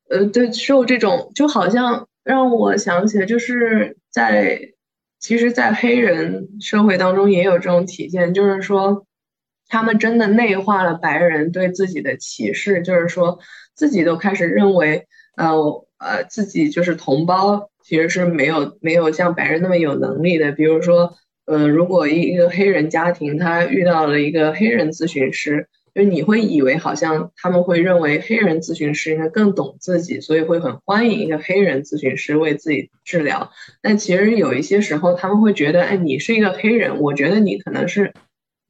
[0.08, 4.60] 呃，对，受这种就好像让我想起来，就是在
[5.18, 9.04] 其实，在黑人社会当中也有这种体现，就是说
[9.66, 13.40] 他们真的内化了白人对自己的歧视，就是说
[13.74, 17.70] 自己都开始认为，呃，呃，自己就是同胞。
[17.82, 20.50] 其实是没有没有像白人那么有能力的。
[20.50, 33.52] 比如说，呃，如果一一个黑人家庭他遇到了一个黑人咨询师，就你会以为好像他们会认为黑人咨询师应该更懂自己，所以会很欢迎一个黑人咨询师为自己治疗。
[33.80, 38.12] 但其实有一些时候他们会觉得，哎，你是一个黑人，我觉得你可能是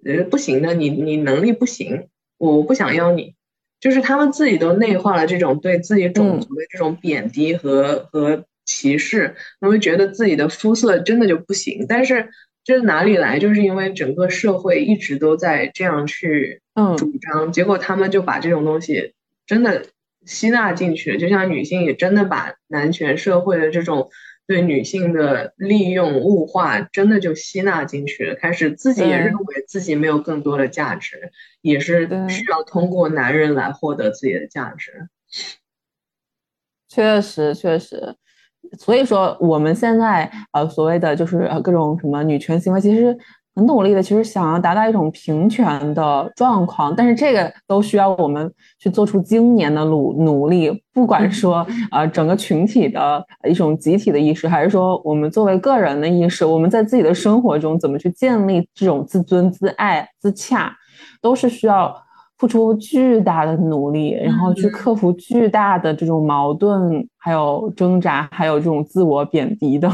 [0.05, 3.36] 呃不行的，你你能力不行，我不想要你。
[3.81, 8.45] 就是他们自己都内化了这种对自己种族的这种贬低和和。
[8.69, 12.29] 歧视，他们觉得自己的肤色真的就不行，但是
[12.65, 13.39] 这哪里来？
[13.39, 16.61] 就是因为整个社会一直都在这样去
[16.99, 19.15] 主张，结果他们就把这种东西
[19.47, 19.87] 真的
[20.25, 21.17] 吸纳进去了。
[21.17, 24.11] 就像女性也真的把男权社会的这种
[24.47, 31.33] 对女性的利用物化，真的就吸纳进去了，开始自己也认为自己没有更多的价值，
[31.63, 35.09] 也是需要通过男人来获得自己的价值。
[36.89, 38.15] 确实，确实。
[38.79, 43.17] 所以说，我们现在呃所谓的就是呃各种什么女权行为，其实
[43.57, 46.95] 很努力的，其实想要达到一种平权的状况。
[46.95, 60.77] 但是这个都需要我们去做出今年的努努力，不管说呃整个群体的一种集体的意识，还是说我们作为个人的意识，我们在自己的生活中怎么去建立这种自尊、自爱、自洽，
[61.21, 61.93] 都是需要。
[62.39, 69.89] 付出巨大的努力，然后去克服巨大的这种矛盾，还有挣扎，还有这种自我贬低的。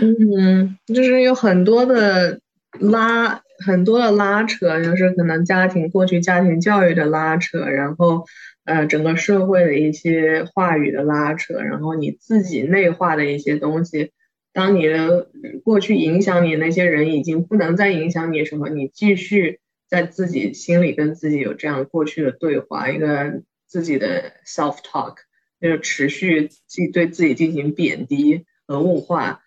[0.00, 2.40] 嗯，就是有很多的
[2.80, 8.26] 拉，很多的拉扯，就是可能家庭过去家庭教育的拉扯，然后
[8.64, 14.12] 呃整个社会的一些话语的拉扯，然后你自己内化的一些东西，
[14.52, 15.28] 当你的
[15.62, 19.60] 过去影响你那些人已经不能再影响你的时候，你继续。
[19.86, 25.16] 在自己心里跟自己有这样过去的对话，一个自己的 self talk，
[25.60, 29.42] 就是持续去对自己进行贬低和物化，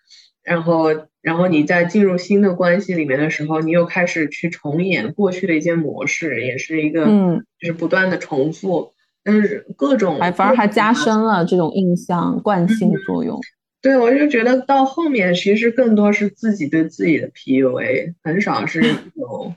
[0.48, 0.88] 然后，
[1.20, 8.92] 然后你在进入新的关系里面的时候，你又开始去重演过去的一些模式，也是一个，嗯，就是不断的重复，
[9.22, 13.38] 但是各种，还反而还加深了这种印象惯性作用。
[13.80, 18.82] 对，我就觉得到后面其实更多是自己对自己的 PUA，很少是
[19.14, 19.54] 有。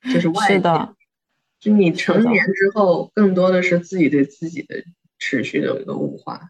[0.14, 0.94] 就是外的，
[1.58, 4.76] 就你成年之后，更多的是自己对自己的
[5.18, 6.40] 持续的一个物化。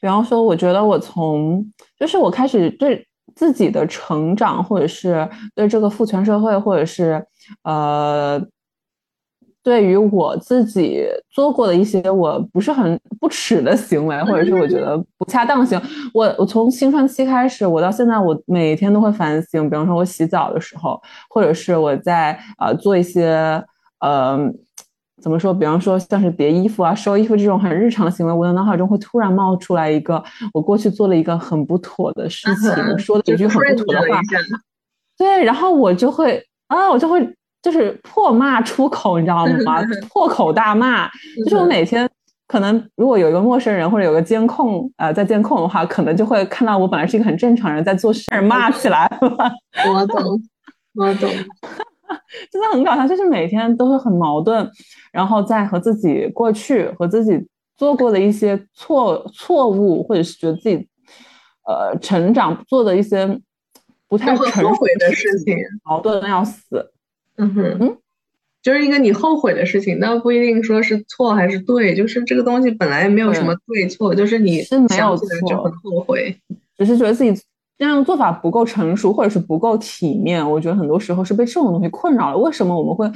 [0.00, 7.24] 比方说，我觉得我从就是我开始对自己的成长，或者是对这个父权社会，或者是
[7.64, 8.40] 呃。
[9.62, 15.78] 对于我自己做过的一些我不是很不耻的行为，或者是我觉得不恰当性，
[16.14, 19.68] 我我从青春期开始，我到现在，我每天都会反省。
[19.68, 23.62] 比方说，我洗澡的时候，或者是我在呃做一些
[23.98, 24.50] 呃
[25.20, 34.20] 怎么说，比方说像是叠衣服啊、收衣服这种很日常的行为，我的脑海中会突然冒出来一个我过去做了一个很不妥的事情，说了一句很不妥的话，
[35.18, 37.34] 对，然后我就会啊，我就会。
[37.62, 39.82] 就是破骂出口，你知道吗？
[40.08, 41.06] 破口大骂。
[41.44, 42.08] 就是我每天
[42.48, 49.52] 可能如果有一个陌生人或者有个监控，呃，在监控的话，可能就会看到我本来是一个很正常人在做事，骂起来了。
[49.92, 50.42] 我懂，
[50.94, 51.28] 我懂，
[52.50, 53.06] 真的很搞笑。
[53.06, 54.68] 就是每天都会很矛盾，
[55.12, 57.46] 然后在和自己过去和自己
[57.76, 60.76] 做过的一些错错误，或者是觉得自己
[61.66, 63.40] 呃成长做的一些
[64.08, 66.90] 不太成熟的事情，矛盾的要死。
[67.36, 67.96] 嗯哼，嗯
[68.62, 76.36] 就是一个你后悔的事情，那不一定说是错还是对，就是这个东西本来没有什么对错，就是你是没有错就很后悔。
[76.76, 77.32] 只是觉得自己
[77.80, 80.48] 这样做法不够成熟，或者是不够体面。
[80.48, 82.36] 我觉得很多时候是被这种东西困扰了。
[82.36, 83.10] 为什么我们会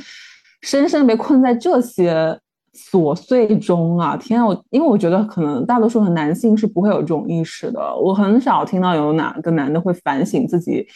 [0.62, 2.40] 深深的被困在这些
[2.74, 4.16] 琐碎中啊？
[4.16, 4.46] 天啊！
[4.46, 7.94] 我因为我觉得可能大多数的男性是不会有这种意识的。
[7.94, 10.86] 我很少听到有哪个男的会反省自己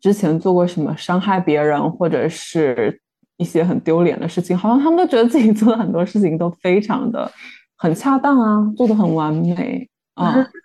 [0.00, 3.00] 之前做过什么伤害别人，或者是
[3.36, 4.58] 一些很丢脸的事情。
[4.58, 7.30] 好像他们都觉得自己做的很多事情都非常的
[7.76, 10.44] 很恰当啊，做的很完美啊。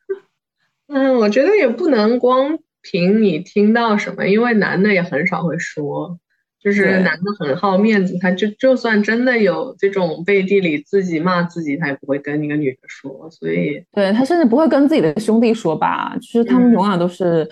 [1.18, 6.20] 我觉得也不能光凭你听到什么，因为男的也很少会说，
[6.62, 17.48] 就是男的很好面子，他就就算真的有这种背地里自己骂自己，他也不会跟一个女的说，所以对他甚至不会跟自己的兄弟说吧，就是他们永远都是。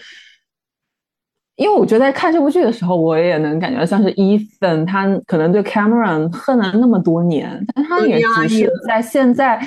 [1.57, 9.59] 因为我觉得在看这部剧的时候，我也能感觉像是 Ethan，他可能对 Cameron 恨了那么多年，但他也只是在现在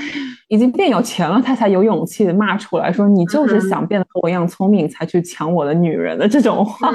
[0.49, 6.93] 已经变有钱了，他才有勇气骂出来说：“你就是想变得和我一样聪明，才去抢我的女人的这种话。”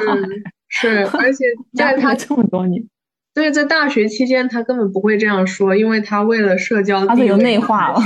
[0.69, 1.43] 是，而且
[1.77, 2.81] 在他这么多年，
[3.33, 7.99] 对，在大学期间他根本不会这样说，因为他为了社交，他就内化了。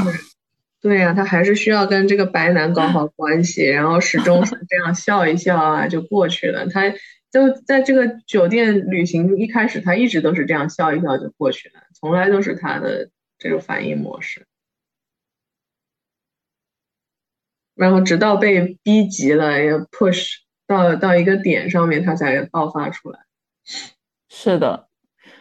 [0.82, 6.68] 对呀，他还是需要跟这个白男搞好关系，然后始终是这样笑一笑啊，就过去了。
[6.68, 6.90] 他
[7.30, 14.46] 就在这个酒店旅行一开始，他一直都是这样笑一笑就过去了，从来都是他的这个反应模式。
[17.76, 23.20] 然后直到被逼急了，也 push 到到一个点上面，他才爆发出来。
[24.30, 24.88] 是的，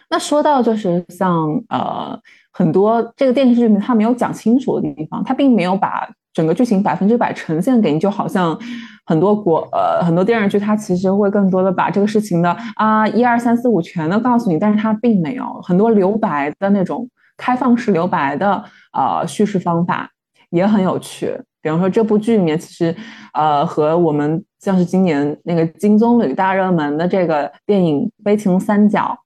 [0.09, 2.21] 那说到就是像呃。
[2.51, 8.57] 很多这个电视剧里面他没有讲清楚的地方，他并没有把整个剧情百分之百呈现给你，就好像
[9.05, 20.09] 很多国呃很多电视剧，它其实会更多的把这个事情的啊一二三四五全都告诉你，但是它并没有很多留白的那种开放式留白的呃叙事方法
[20.49, 21.39] 也很有趣。
[21.61, 22.95] 比方说这部剧里面，其实
[23.33, 29.17] 呃和我们像是今年那个金棕榈大热门的这个电影《悲情三角》。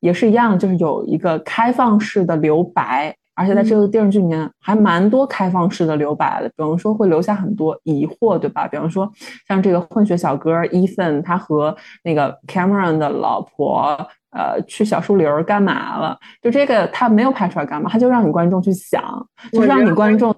[0.00, 6.48] 也是一样，就是有一个开放式的留白，而且在这个电视剧里面还蛮多开放式的留白的。
[6.48, 8.66] 比方说会留下很多疑惑，对吧？
[8.66, 9.10] 比方说
[9.46, 13.96] 像这个混血小哥 Ethan，他和那个 Cameron 的老婆，
[14.30, 16.16] 呃，去小树林干嘛了？
[16.42, 19.02] 就这个他没有拍出来干嘛，他就让你观众去想，
[19.52, 20.34] 就让你观众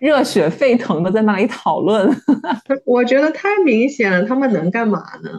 [0.00, 2.08] 热血沸腾的在那里讨论。
[2.84, 5.30] 我觉得太明显了，他们能干嘛呢？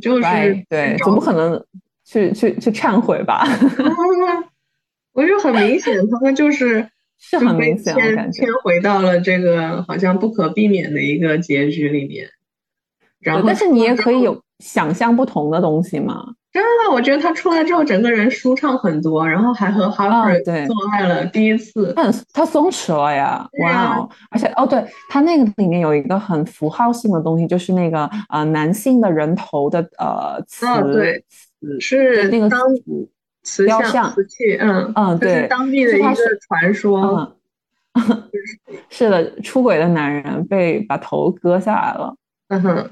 [0.00, 0.22] 就是
[0.68, 1.64] 对，总不可能
[2.04, 3.46] 去去去忏悔吧？
[5.12, 12.28] 我觉得很明显，他们就是是很明显，感觉回到了这个好像不可避免的一个结局里面。
[13.20, 16.34] 然后，但是你也可以有想象不同的东西嘛。
[16.54, 21.92] 真的，我觉得他出来之后，整个人舒畅很多，然后还和 Harper 做爱了第一次。
[21.94, 24.08] 他他松弛了呀，哇哦！
[24.30, 32.48] 而且哦，对他那个里面有一个很符号性的东西，就是那个呃男性的人头的呃瓷瓷是那个
[33.42, 36.14] 瓷雕像瓷器，嗯嗯，对，当地的一个
[36.46, 37.36] 传说。
[38.88, 42.14] 是的，出轨的男人被把头割下来了。
[42.46, 42.90] 嗯哼，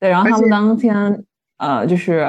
[0.00, 1.22] 对，然后他们当天。
[1.58, 2.26] 呃，就是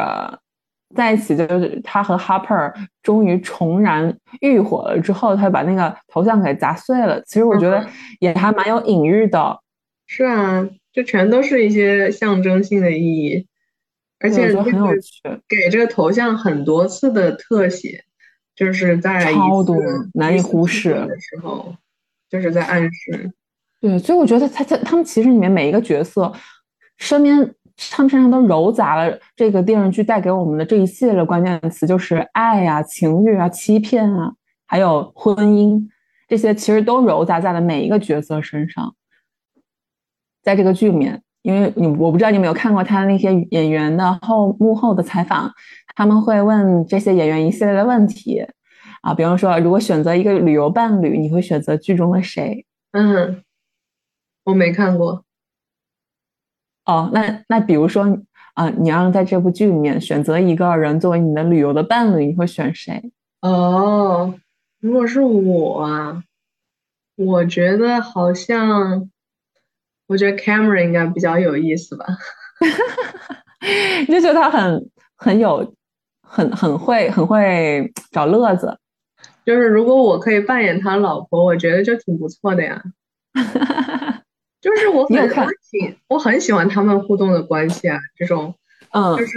[0.96, 2.72] 在一起，就是他和 Harper
[3.02, 7.20] 终于重燃欲火了之后，他把那个头像给砸碎了。
[7.24, 7.84] 其实我觉得
[8.20, 9.60] 也还蛮有隐喻的。
[10.06, 13.48] 是啊，就全都是一些象征性的意义，
[14.20, 18.04] 而且很有趣，给这个头像很多次的特写，
[18.56, 19.76] 就是在超多
[20.14, 21.74] 难以忽视的时候，
[22.30, 23.32] 就是在暗示。
[23.82, 26.32] 对，所以我觉得他他他们其实里面每一个角色
[27.00, 27.56] 身边。
[27.92, 34.34] 他们身上都糅杂了这个电视剧带给我们的这一系列的关键词，就是爱呀、情欲啊、欺骗啊，
[34.68, 35.82] 还有婚姻，
[36.28, 38.96] 这些其实都糅杂在了每一个角色身上。
[40.44, 45.52] 在这个剧里面，因为你我不知道你有没有看过他的那些演员的后幕后的采访，
[45.96, 48.46] 他们会问这些演员一系列的问题
[49.02, 52.66] 啊，比方说，如果选择一个旅游伴侣，你会选择剧中的谁？
[52.92, 53.44] 嗯，
[54.44, 55.23] 我没看过。
[56.86, 58.06] 哦，那那比如说
[58.56, 63.12] 啊，你要在这部剧里面选择一个人作为你的旅游的伴侣，你会选谁？
[63.42, 64.34] 哦，
[64.80, 66.24] 如果是我啊，
[67.16, 69.10] 我觉得好像，
[70.08, 72.06] 我觉得 Cameron 应该比较有意思吧。
[74.08, 75.74] 你就觉得他很很有，
[76.22, 78.78] 很很会很会找乐子。
[79.46, 82.84] 就是如果我可以扮演他老婆，我觉得就挺不错的呀。
[84.64, 85.30] 就是我很
[85.70, 88.56] 挺我很喜欢他们互动的关系啊，这种，
[88.94, 89.34] 嗯，就是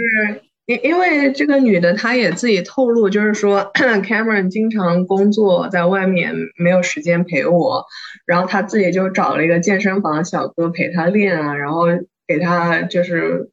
[0.67, 7.85] 因因为这个女的她也自己透露，就是说 Cameron 经常工作在外面，没有时间陪我，
[8.25, 11.87] 然后她自己就找了一个健身房小哥陪她练啊，然后
[12.25, 13.49] 给她就是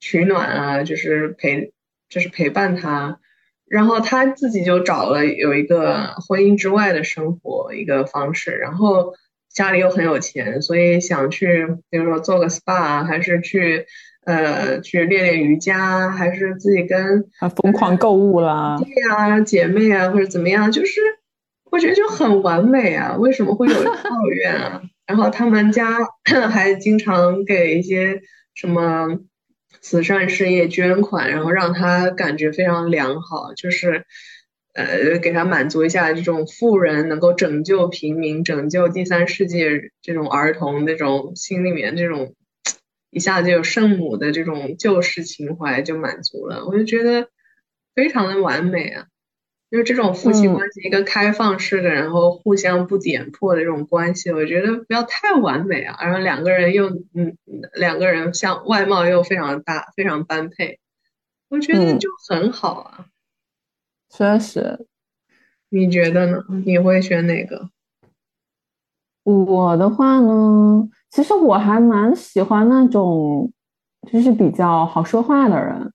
[0.00, 1.74] 取暖啊，就是陪
[2.08, 3.18] 就是陪伴她，
[3.68, 9.12] 然后她自己就找了有一个婚姻之外的生活一个方式，然后
[9.52, 13.86] 家里又很有钱，所以想去比如说做个 SPA 还是去。
[14.26, 18.76] 呃，去练练瑜伽，还是自己跟啊疯狂购物啦？
[18.78, 21.00] 对呀，姐妹啊，或者怎么样，就是
[21.70, 23.16] 我觉得就很完美啊。
[23.16, 24.82] 为什么会有抱怨啊？
[25.06, 25.96] 然后他们家
[26.52, 28.20] 还经常给一些
[28.54, 29.18] 什么
[29.80, 34.04] 慈善事业捐款，然后让他感觉非常良好，就是
[34.84, 42.34] 呃，给他满足一下这种富人能够拯救平民、拯救第三世界这种儿童那种心里面这种。
[43.10, 47.30] 一下子就有圣母的这种救世情怀就满足了，我就觉得
[47.94, 49.06] 非常的完美啊！
[49.70, 55.96] 就是这种夫妻关系，一个开放式的，然后互相不点破的这种关系，我觉得不要太完美啊。
[56.02, 57.38] 然后两个人又嗯，
[57.72, 60.78] 两个人像外貌又非常搭，非常般配，
[61.48, 63.06] 我觉得就很好啊。
[64.10, 64.86] 确实，
[65.68, 66.38] 你觉得呢？
[66.64, 67.70] 你会选哪个？
[69.24, 70.88] 我的话呢？
[71.10, 73.50] 其实我还蛮喜欢那种，
[74.10, 75.92] 就是比较好说话的人，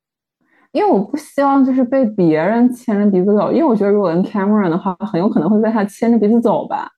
[0.72, 6.91] 因为我不希望就是被别人牵着鼻子走，因为我觉得如果跟 Cameron 的话，很有可能会被他牵着鼻子走吧。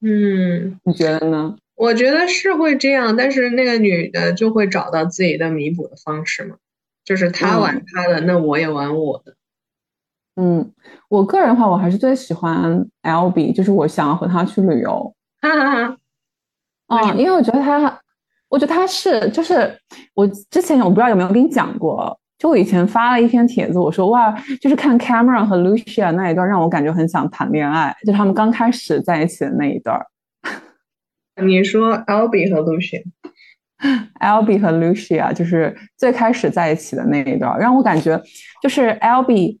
[0.00, 1.56] 嗯，你觉得呢？
[1.74, 6.56] 我觉得是会这样，但是那个女的就会找到自己的弥补的方式嘛，
[7.04, 9.34] 就是她玩她的，那我也玩我的。
[10.40, 10.72] 嗯，
[11.08, 15.12] 我个人的话，我还是最喜欢 Lb，就是我想要和他去旅游。
[15.40, 15.96] 哈哈哈。
[16.86, 18.00] 啊，因为我觉得他，
[18.48, 19.76] 我觉得他是，就是
[20.14, 24.30] 我之前我不知道有没有跟你讲过，就我以前发了一篇帖子，我说哇，
[24.60, 30.00] 就是看 Cameron 和 Lucia 那一段，让我感觉很想谈恋爱，就他们刚开始在一起的那一段。
[31.42, 38.22] 你说 Albie 和 Lucia，Albie 和 Lucia 就是最开始在一起的那一段，让我感觉
[38.62, 39.58] 就是 Albie，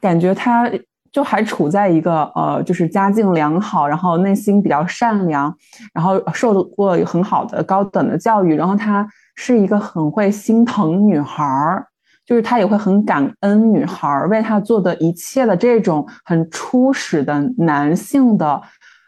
[0.00, 0.70] 感觉他。
[1.12, 5.54] 就还处在一个呃，就是家境良好，然后内心比较善良，
[5.94, 11.86] 然后受过很好的高等的教育，然后他是一个很会心疼女孩儿，
[12.26, 18.60] 就是他也会很感恩女孩儿为他做的一切的这种很初始的男性的，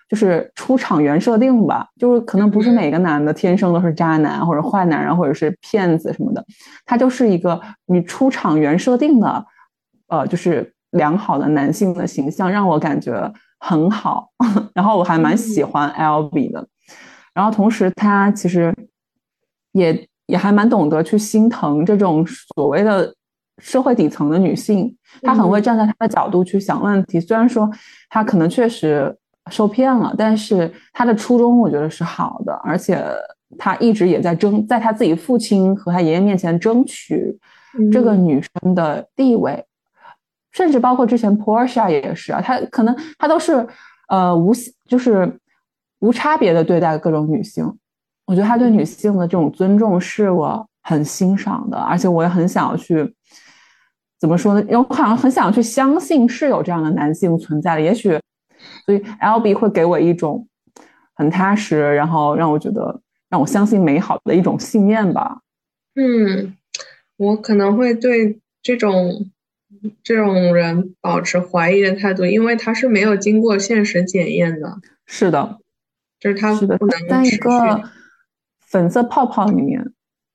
[0.08, 6.42] 就是出场原设定吧，就是可能不是每个男的天生都是渣男或者坏男人或者是骗子什么的，
[6.86, 9.44] 他就是一个你出场原设定的，
[10.08, 10.74] 呃，就是。
[10.92, 13.30] 良好的男性的形象让我感觉
[13.60, 14.30] 很好，
[14.72, 16.66] 然后我还蛮喜欢 L B 的，
[17.34, 18.74] 然后同时他其实
[19.72, 23.14] 也也还蛮懂得去心疼这种所谓的
[23.58, 27.20] 社会底层的女性，他很会站在他的角度去想问题。
[27.20, 27.70] 虽然说
[28.08, 29.14] 他可能确实
[29.50, 32.98] 受骗了，但是他的初衷我觉得是好的，而且
[33.58, 37.38] 他一直也在争，在他自己父亲和他爷爷面前争取
[37.92, 39.62] 这个女生的地位。
[40.58, 43.64] 甚至包括之前 Porsche 也是啊，他可能他都是
[44.08, 44.52] 呃无
[44.88, 45.38] 就是
[46.00, 47.64] 无差别的对待各种女性。
[48.26, 53.14] 我觉得他对女性的这种尊重是我很欣赏的，而且我也很想要去
[54.18, 54.60] 怎么说呢？
[54.62, 57.80] 因为我好像很想去相信是有这样的男性存在的。
[57.80, 58.18] 也许
[58.84, 60.44] 所以 L B 会给我一种
[61.14, 65.38] 很踏实，然后让我觉得让我相信美好的一种信念吧。
[65.94, 66.56] 嗯，
[67.16, 69.30] 我可能会对这种。
[70.02, 74.78] 这种人保持怀疑的态度，因为他是没有经过现实检验的。
[75.06, 75.58] 是的，
[76.20, 77.82] 就是他是的，在一个
[78.60, 79.84] 粉色泡泡里面。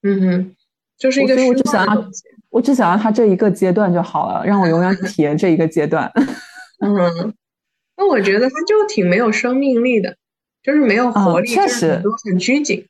[0.01, 0.55] 嗯哼，
[0.97, 1.35] 就是一个。
[1.47, 2.09] 我只想要，
[2.49, 6.11] 我只想要他这一个阶段就好了，让我永远体验这一个阶段。
[6.83, 7.33] 嗯，
[7.95, 10.17] 那我觉得他就挺没有生命力的，
[10.61, 12.85] 就是没有活力，确实很拘谨。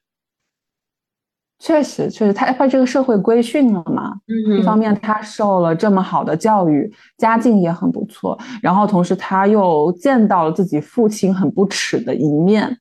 [1.66, 4.12] 确实，确实，他他这个社会规训了嘛。
[4.28, 12.78] 嗯，一方面他受了这么好的教育，家境也很不错，然后同时他又见到了自己父亲很不耻的一面，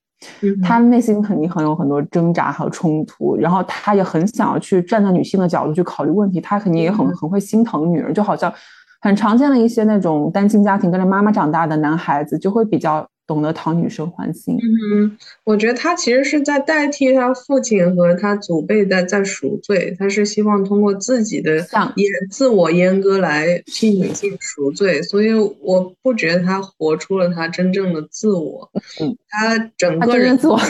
[0.60, 8.52] 他内心肯定很有很多挣扎和冲突，然后他也很想要去站在女性的角度去考虑问题，他肯定也很很会心疼女人，就好像
[9.00, 13.06] 很常见的一些那种单亲家庭跟着妈妈长大的男孩子，就会比较。
[13.27, 14.57] 懂得讨女生欢心。
[14.57, 21.97] 嗯，我觉得他其实是在代替他父亲和他祖辈在在赎罪，他是希望通过自己的阉
[22.31, 28.70] 自我阉割来替女性赎罪，所以我不觉得他活出了他真正的自我。
[29.01, 30.61] 嗯，他整个人自我，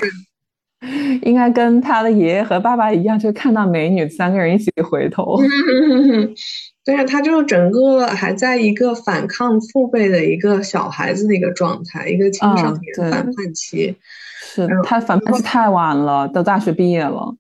[1.23, 5.39] 应该跟他的爷爷和爸爸一样，就看到美女，三个人一起回头。
[6.85, 13.97] 对呀，他就整个还在一个反抗父辈的一个小孩子的一个状态，一个青少年反叛期。
[14.45, 17.37] 是他反叛期太晚了，都大学毕业了。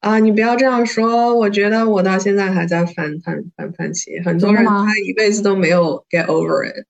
[0.00, 6.84] 啊，你不要这样说，我觉得我到现在还在反叛反叛期，很多人他一辈子都没有 get over it。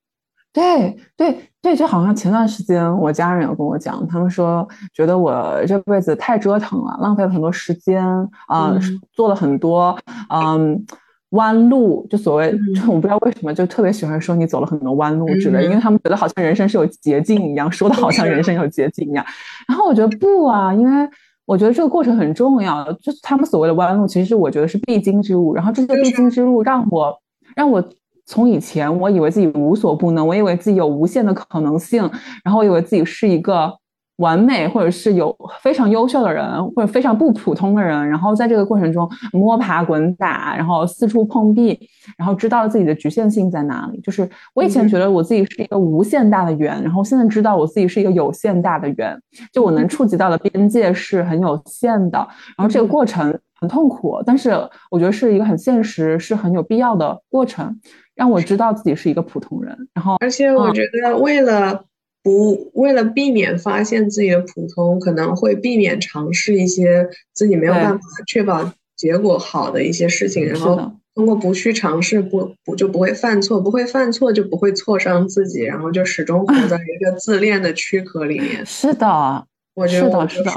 [0.52, 8.04] 对对对，就好像前段时间我家人有跟我讲，他们说觉得我这辈子太折腾了，浪费了很多时间
[8.48, 8.76] 啊，
[9.12, 9.98] 做了很多
[10.28, 10.84] 嗯
[11.32, 12.54] 弯路，就所谓，
[12.88, 19.24] 我不知道为什么就特别喜欢说你走了很多弯路之类，因为他们觉得好像人生是有捷径一样，说的好像人生有捷径一样。
[19.68, 21.08] 然后我觉得不啊，因为
[21.44, 25.54] 我觉得这个过程很重要，就是他们所谓的弯路，其实我觉得是必经之路。
[25.54, 27.18] 然后这些必经之路让我
[27.54, 27.84] 让我。
[28.24, 32.08] 从以前，我以为自己无所不能，我以为自己有无限的可能性，
[32.44, 33.76] 然后我以为自己是一个
[34.22, 38.08] 完美或者是有非常优秀的人，或者非常不普通的人。
[38.08, 41.78] 然后在这个过程中摸爬滚打，然后四处碰壁，
[42.16, 44.00] 然后知道了自己的局限性在哪里。
[44.00, 49.20] 就是我以前觉得我自己是一个无限大的圆，然后现在知道我自己是一个有限大的圆，
[49.52, 52.18] 就我能触及到的边界是很有限的。
[52.56, 54.50] 然后这个过程很痛苦，但是
[54.90, 57.78] 我觉得是一个很现实，是很有必要的过程。
[58.14, 61.82] 让我知道自己是一个普通人，然后，而且我觉得为了
[62.22, 78.64] 不为了避免发现自己的普通，可能会避免尝试一些自己没有办法确保结果好的一些事情，然后通过不去尝试，不不就不会犯错，不会犯错就不会挫伤自己，然后就始终活在一个自恋的躯壳里面。
[78.64, 80.50] 是的，我觉得我就是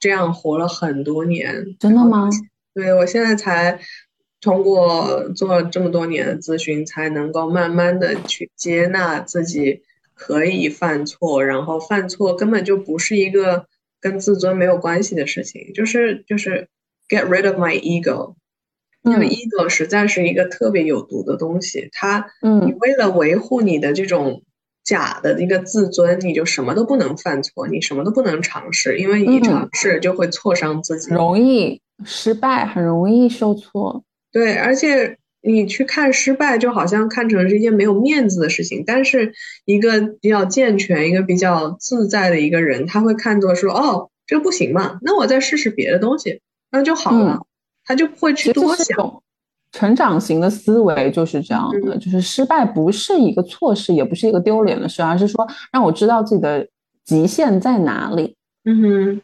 [0.00, 1.64] 这样活了很多年。
[1.78, 2.30] 真的吗？
[2.74, 3.78] 对，我现在才。
[4.44, 9.82] 通过做这么多年的咨询，才能够慢慢的去接纳自己
[10.22, 13.66] 可以犯错，然后犯错根本就不是一个
[14.00, 16.68] 跟自尊没有关系的事情，就是就是
[17.08, 18.34] get rid of my ego，
[19.02, 24.42] 因为 ego 实在是一个特别有毒的东西，它，你为了维护你的这种
[24.84, 34.04] 假的一个自尊，你就什么都不能犯错，你什么都不能尝试，因为你尝试就会挫伤自己，容易失败，很容易受挫。
[34.30, 38.84] 对，而且你去看失败，就好像看成是一件没有面子的事情。
[38.86, 39.32] 但是
[39.64, 46.40] 一个比较健全、一个比较自在的一个人，他会看作说：“哦，这不行嘛，那我再试试别的东西，
[46.70, 47.40] 那就好了。”
[47.84, 49.20] 他就不会去多想。
[49.72, 56.68] 成长型的思维就是这样的，就是失败不是一个错事，也不是一个丢脸的事，而是说让我知道自己的
[57.04, 58.36] 极限在哪里。
[58.64, 59.22] 嗯哼，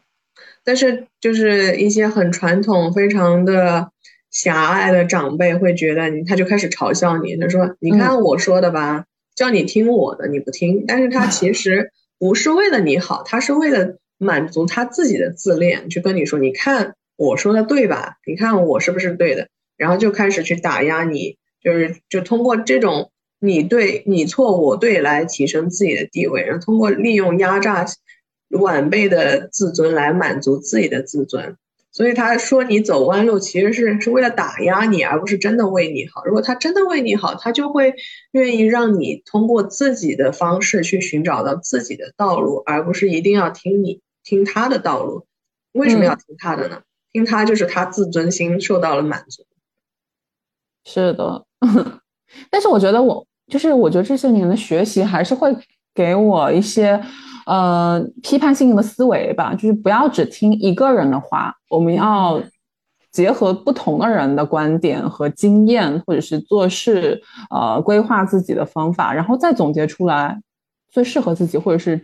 [0.65, 3.89] 但是就是一些很传统、非常的。
[4.31, 7.35] 狭隘的长辈会觉得你，他就开始嘲笑你。
[7.37, 10.85] 他说：“你看我说的吧，叫你听我的，你不听。
[10.87, 18.17] 但是他其实不是为了你好，他是为了满足他自己的自恋，去跟你说：你看我说的对吧？
[18.25, 19.47] 你看我是不是对的？
[19.77, 27.85] 然后就开始去打压你，就是就通过这种你对你错我对来提升自己的地位，然后通过利用压榨
[28.49, 31.55] 晚辈的自尊来满足自己的自尊。”
[31.91, 36.23] 所以他说你走弯路其实是是为了打压你，而不是真的为你好。
[36.23, 37.95] 如果他真的为你好，他就会
[38.31, 45.25] 愿意让你通过自己的方式去寻找到自己的道路，而不是一定要听你听他的道路。
[45.71, 46.81] 为什么要听他的呢？
[47.11, 49.43] 听他就是他自尊心受到了满足。
[50.85, 51.45] 是的，
[52.51, 55.53] 但是我觉得我就是我觉得这些年的学习还是会
[55.93, 57.03] 给我一些。
[57.45, 62.41] 呃，批判性的思维吧，就是不要只听一个人的话，我们要
[63.11, 70.39] 结合不同的人的观点和经验，或者是做事，呃，规划自己的方法，然后再总结出来
[70.91, 71.99] 最适合自己，或者是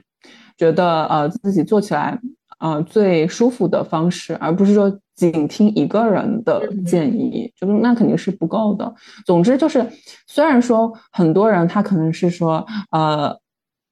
[0.58, 2.20] 觉得呃自己做起来
[2.60, 8.92] 呃最舒服的方式，而不是说仅听一个人的建议，就是那肯定是不够的。
[9.28, 9.88] 总之就是，
[10.26, 13.38] 虽然说很多人他可能是说，呃，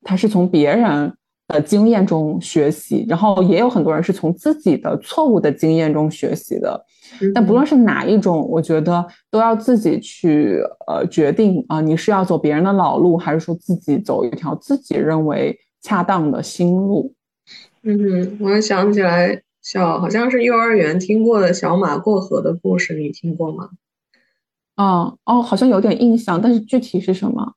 [0.02, 1.14] 他是从别人。
[1.48, 6.86] 的经验中学习，然后也有很多人是从自己的错误的经验中学习的。
[7.34, 17.14] 但不论是哪一种，我觉得都要自己去呃决定啊，你是要走别人的老路，还是说自己走一条自己认为恰当的新路？
[17.84, 23.70] 嗯哼，我想起来小好像是幼儿园听过的小马过河的故事，你听过吗？
[24.76, 27.54] 啊哦，好像有点印象，但是具体是什么？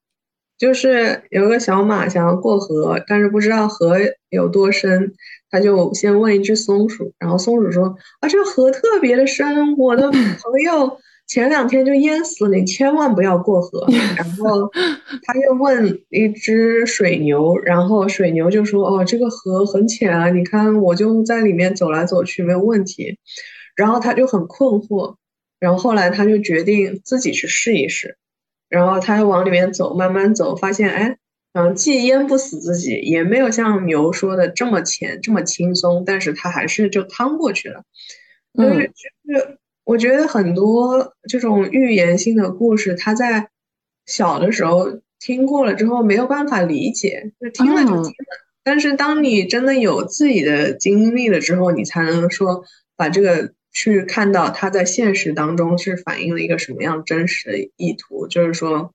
[0.58, 3.98] 就是有个小马想要过河，但是不知道河
[4.30, 5.12] 有多深，
[5.50, 13.86] 他就先问一只松鼠，然后松鼠说：“啊，这河特别的深，我的朋友前两天就淹死了，你千万不要过河。
[14.16, 14.70] 然后
[15.24, 23.18] 他又问一只水牛，然后水牛就说：“哦，这个河很浅啊，你看我就在里面走来走去没有问题。”
[23.76, 25.16] 然后他就很困惑，
[25.60, 28.16] 然后后来他就决定自己去试一试，
[28.68, 31.16] 然后他又往里面走，慢慢走，发现哎。
[31.58, 37.82] 嗯，既淹不死自己，也没有像牛说的这么浅这么轻松，但是他还是就趟过去了。
[38.58, 43.48] 嗯，就是我觉得很多这种寓言性的故事，他在
[44.04, 48.12] 小的时候听过了之后没有办法理解，就听了就听了。
[48.62, 52.64] 但是当你真的有自己的经历了之后，你才能说
[52.96, 58.94] 把这个去看到他在现实当中是反映了一个什么样真实的意图，就是说。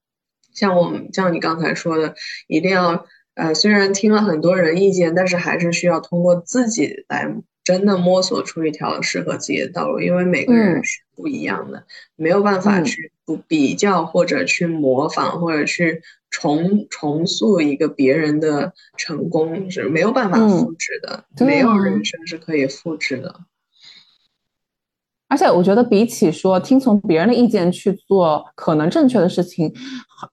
[0.53, 2.14] 像我们像你刚才说的，
[2.45, 3.06] 一定要
[3.36, 7.34] 呃，虽然听了很多人意见，但是还是需要通过自己来
[7.64, 11.86] 真的摸索出一条适合自己的道路，因为每个人是不一样的，
[12.18, 23.40] 没有办法去不比较或者去模仿或者去重重塑一个别人的成功是没有办法复制的，没有人生是可以复制的。
[25.32, 29.74] 而且我觉得，比起说听从别人的意见去做可能正确的事情，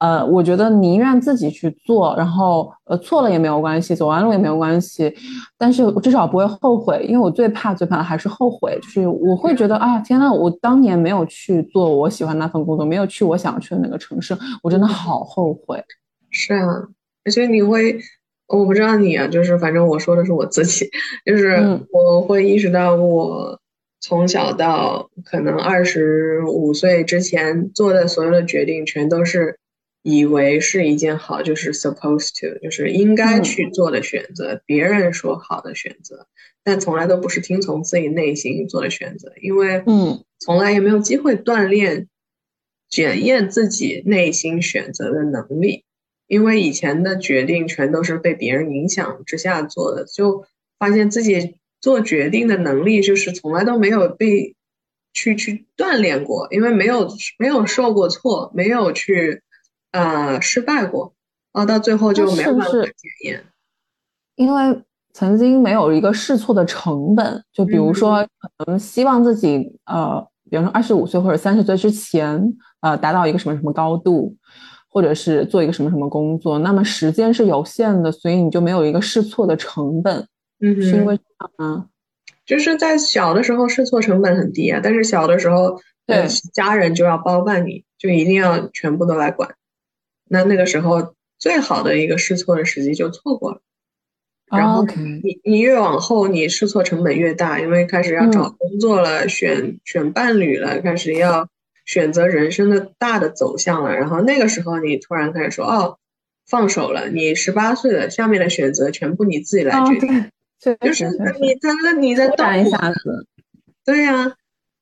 [0.00, 5.14] 呃，我觉得宁愿自己去做，然后呃错了也没有关系，走弯路也没有关系，
[5.56, 15.80] 但是我至少不会后悔，因为我最怕最怕的还是后悔，就是我会觉得啊，天呐，我当年没有去做我喜欢那份工作，没有去我想去的那个城市，我真的好后悔。
[16.30, 16.66] 是啊，
[17.24, 17.96] 而且你会，
[18.48, 20.90] 我不知道你啊，就是反正我说的是我自己，
[21.24, 23.56] 就是我会意识到我。
[24.00, 29.58] 从小到可能二十五岁之前做的所有的决定，全都是
[30.02, 36.28] 以为是一件好，就是 supposed to，就是应该去做的选择，别人说好的选择，
[36.62, 42.06] 但从来都不是听从自己内心做的选择，因为嗯，从来也没有机会锻炼、
[42.88, 45.82] 检验自己内心选择的能力，
[46.28, 50.44] 因为以前的决定全都是被别人影响之下做的，就
[50.78, 51.57] 发现自己。
[51.80, 54.54] 做决定的能力就是从来都没有被
[55.12, 59.42] 去去锻炼过，因为没有没有受过挫，没有去
[59.92, 61.14] 呃失败过，
[61.52, 62.92] 啊到最后就没有办法检
[63.24, 63.44] 验。
[64.36, 64.82] 因为
[65.12, 72.40] 曾经没有一个试错的成本，就比如说可能希望自己呃，比方说二十五岁或者三十岁之前
[72.80, 74.36] 呃达到一个什么什么高度，
[74.88, 80.28] 或者是做一个什么什么工作，那么时间是有限的，所以你就没有一个试错的成本。
[80.60, 81.18] 嗯，是因为
[81.56, 81.86] 啊，
[82.44, 89.54] 就是在小的时候试错成本很低啊，但是小的时候，对家人就要包办你，就一定要全部都来管，
[90.28, 93.60] 那那个时候最好的一个试错的时机就错过了。
[94.50, 94.82] 然后
[95.22, 101.50] 你你越往后，你试错成本越大，因为开始要找工作了，选选伴侣了，开始要
[101.84, 103.94] 选择人生的大的走向了。
[103.94, 105.98] 然后那个时候你突然开始说，哦，
[106.46, 110.30] 放手了，你十八岁了，下面的选择全部你自己来决定。
[110.60, 111.08] 就是
[111.40, 113.26] 你在那，你在动一下子，
[113.84, 114.34] 对呀，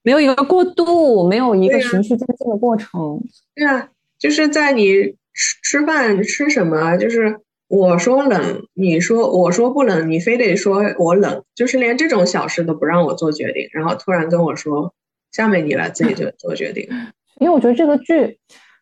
[0.02, 3.20] 没有一个过渡，没有一个循序渐进的过程。
[3.54, 14.94] 对啊，就是在你吃吃饭吃什么，就是我说冷，你说我说不冷，你非得说我冷，就是连这种小事都不让我做决定，然后突然跟我说，
[15.30, 16.88] 下面你来自己做做决定。
[17.38, 18.38] 因为我觉得这个剧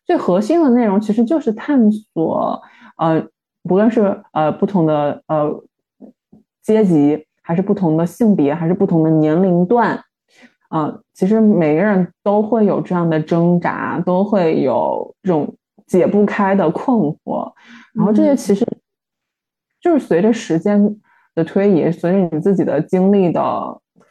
[0.07, 2.61] 最核心的内容其实就是探索，
[2.97, 3.27] 呃，
[3.63, 5.61] 不论是呃不同的呃。
[6.65, 10.03] 阶级还是不同的性别，还是不同的年龄段，
[10.69, 15.55] 啊，其实每个人都会有这样的挣扎，都会有这种
[15.85, 17.53] 解不开的困惑。
[17.93, 18.65] 然后这些其实
[19.79, 20.97] 就是随着时间
[21.35, 23.41] 的推移，随着你自己的经历的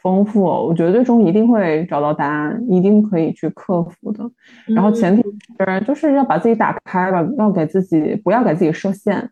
[0.01, 4.23] 丰富，我觉得最终一定会找到答案，一定可以去克服的。
[4.67, 5.21] 然后前提
[5.59, 9.29] 是就是要把自己打开了，要给自己不要给自己设限。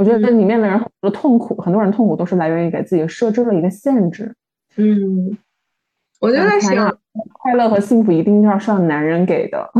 [0.00, 4.34] 我觉得这里面的人很多痛苦，很多人痛苦都是来源于给自己设置了一个限制。
[4.76, 5.36] 嗯，
[6.20, 6.98] 我就在想，
[7.34, 9.70] 快乐和幸福一定要是男人给的。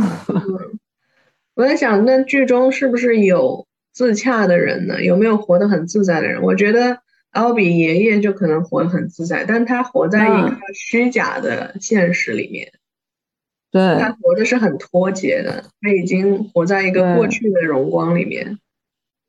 [1.56, 5.02] 我在想，那剧中是不是有自洽的人呢？
[5.02, 6.42] 有没有活得很自在的人？
[6.42, 6.98] 我觉得
[7.30, 12.70] 奥比爷爷就可能活得很自在，但他活在一个虚假的现实里面。
[13.70, 18.58] 对，他活的是很脱节的，他已经活在一个过去的荣光里面。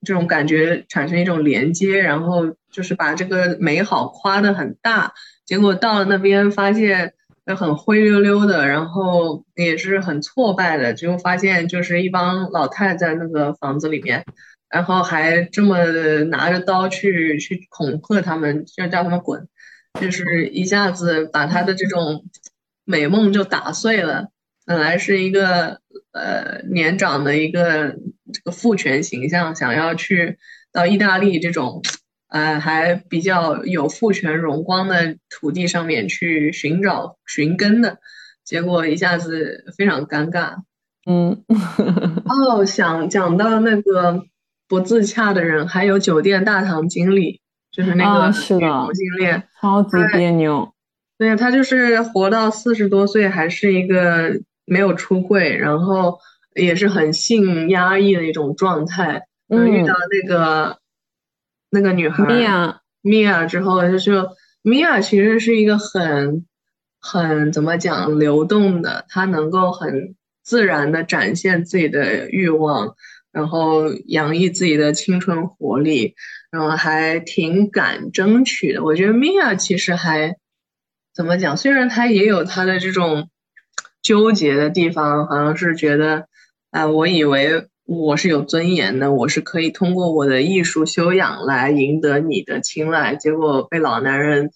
[0.05, 5.13] 这种感觉产生一种连接，然后就是把这个美好夸得很大，
[5.45, 7.13] 结果到了那边发现
[7.45, 14.23] 很灰溜溜的，然后也是很挫败的，结果发现就是一帮老太在那个房子里面，
[14.69, 15.83] 然后还这么
[16.29, 19.47] 拿着刀去去恐吓他们，就叫他们滚，
[19.99, 22.23] 就是一下子把他的这种
[22.85, 24.29] 美梦就打碎了。
[24.71, 25.81] 本来是一个
[26.13, 27.97] 呃年长的一个
[28.31, 30.37] 这个父权形象，想要去
[30.71, 31.81] 到意大利这种
[32.29, 37.97] 呃还比较有父权荣光的土地上面去寻找寻根的，
[38.45, 40.55] 结果一下子非常尴尬。
[41.05, 41.43] 嗯，
[42.23, 44.23] 哦，想讲到那个
[44.69, 47.41] 不自洽的人，还有酒店大堂经理，
[47.73, 50.73] 就是那个是的同性恋，超级别扭。
[51.17, 56.19] 对，他就是活到四十多岁，还是一个没有出柜，然后
[56.55, 59.27] 也是很性压抑的一种状态。
[59.47, 60.79] 嗯，遇到那个
[61.69, 64.25] 那个女孩米娅，米娅之后，就是
[64.61, 66.45] 米娅其实是一个很
[66.99, 70.15] 很怎么讲流动的，她能够很。
[70.43, 72.95] 自然的展现自己的欲望，
[73.31, 76.15] 然后洋溢自己的青春活力，
[76.49, 78.83] 然后还挺敢争取的。
[78.83, 80.35] 我觉得米娅其实还
[81.13, 81.55] 怎么讲？
[81.55, 83.29] 虽然她也有她的这种
[84.01, 86.27] 纠结的地方，好像是觉得，
[86.71, 94.51] 啊，我以为我是有尊严的，我是可以通过我的艺术修养来赢得你的青睐，结果被老男人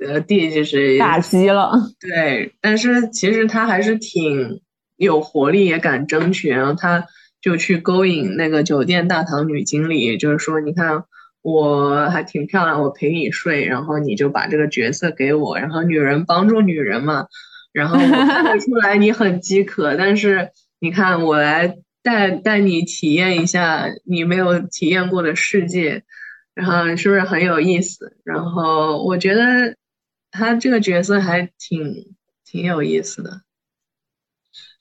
[0.00, 1.72] 呃弟就是打击了。
[2.00, 4.60] 对，但是其实他还是挺。
[4.96, 7.08] 有活力也敢争取，然后他
[7.42, 11.02] 就去勾引那个酒店大堂女经理，就是说，你看
[11.42, 17.26] 我还挺漂亮，我陪你睡，然后你就把这个角色给我，然后女人帮助女人嘛，
[17.74, 26.04] 然后我看得出来你很饥渴，但是你看我来带带你体验一下你没有体验过的世界，
[26.54, 28.16] 然后是不是很有意思？
[28.22, 29.76] 然后我觉得
[30.30, 32.14] 他这个角色还挺
[32.44, 33.42] 挺有意思的。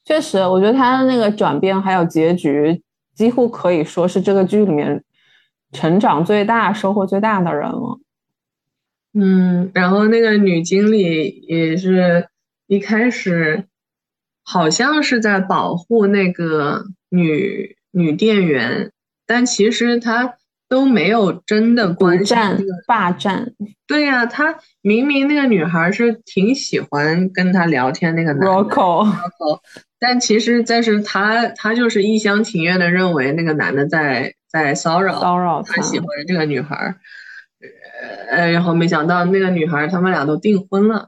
[0.05, 2.83] 确实，我觉得他的那个转变还有结局，
[3.15, 5.03] 几乎可以说是这个剧里面
[5.71, 7.99] 成长最大、收获最大的人了。
[9.13, 12.27] 嗯，然后那个女经理也是
[12.67, 13.65] 一开始
[14.43, 18.91] 好像是在保护那个女女店员，
[19.25, 20.35] 但其实她
[20.67, 22.33] 都没有真的关系。
[22.87, 23.53] 霸占。
[23.85, 28.47] 对呀，她明明那个女孩是挺喜欢跟他聊天，那个男的。
[28.47, 29.07] Rocco。
[29.99, 36.95] 但其实，但是他他就是一厢情愿的认为那个男的在在骚扰骚扰他喜欢的这个女孩，
[38.29, 41.07] 呃，然后没想到那个女孩他们俩都订婚了，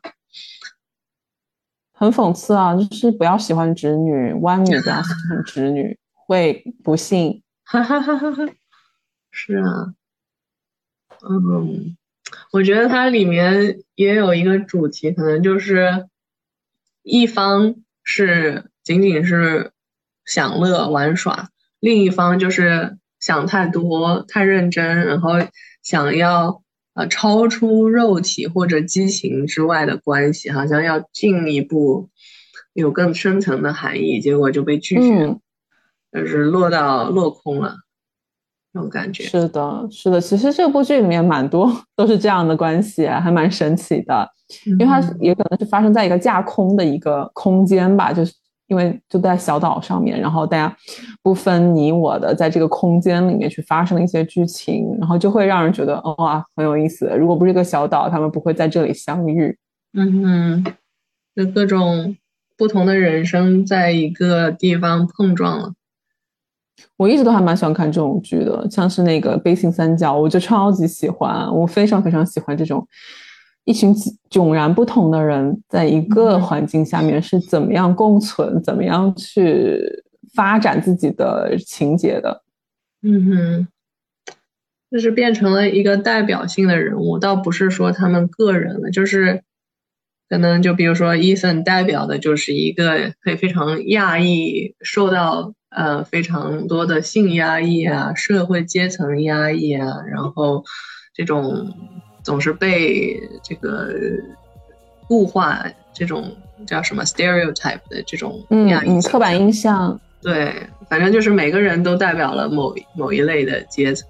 [1.96, 2.76] 很讽刺啊！
[2.76, 7.42] 就是不要喜欢直女，弯女不要喜欢直女，会不幸。
[7.66, 8.44] 哈哈哈哈哈！
[9.32, 9.94] 是啊，
[11.28, 11.98] 嗯，
[12.52, 16.08] 我觉得它里面也有一个主题，可能就是
[17.02, 18.70] 一方是。
[18.86, 19.72] 仅仅是
[20.26, 21.50] 享乐玩耍，
[21.80, 25.32] 另一方就是想太多、太认真，然后
[25.82, 26.62] 想要
[26.96, 32.10] 呃超出肉体或者激情之外的关系，好像要进一步
[32.74, 35.38] 有更深层的含义，结果就被拒绝，
[36.12, 37.76] 就是落到落空了，
[38.74, 39.24] 这种感觉。
[39.26, 44.28] 是的，是的，其实这部剧里面蛮多 都是这样的关系，还蛮神奇的，
[44.66, 48.34] 因为它也可能是发生在一个架空的一个空间吧，就是。
[48.68, 50.76] 因为就在小岛上面，然后大家
[51.22, 57.08] 不分你我的，在这个空间里面去发生一些剧情，然后就会让人觉得哇很有意思。
[57.18, 59.58] 如果不是一个小岛，他们不会在这里相遇。
[59.94, 60.66] 嗯哼，
[61.36, 62.16] 就各种
[62.58, 65.74] 不同的人生在一个地方碰撞了。
[66.98, 72.86] 我一直都还蛮喜欢看这种剧的，像是那个《悲情三角》，我就超级喜欢，我非常非常喜欢这种。
[73.66, 73.94] 一群
[74.30, 80.04] 迥然不同的人在一个环境下面是怎么样共存，怎么样去
[80.36, 82.44] 发展自己的情节的？
[83.02, 83.68] 嗯哼，
[84.92, 89.42] 就是变成了一个代表性的人物，倒不是说他们个人了，就是
[90.30, 100.64] 可能就比如说伊森代表的就是一个可以非常压抑，受到呃非常多的性压抑啊，社会阶层压抑啊，然后
[101.16, 101.74] 这种。
[102.26, 103.94] 总是被这个
[105.08, 106.36] 固化，这种
[106.66, 114.10] 叫什么 stereotype 的这种嗯嗯刻板印象，对，反正就是每个人都代表了某某一类的阶层。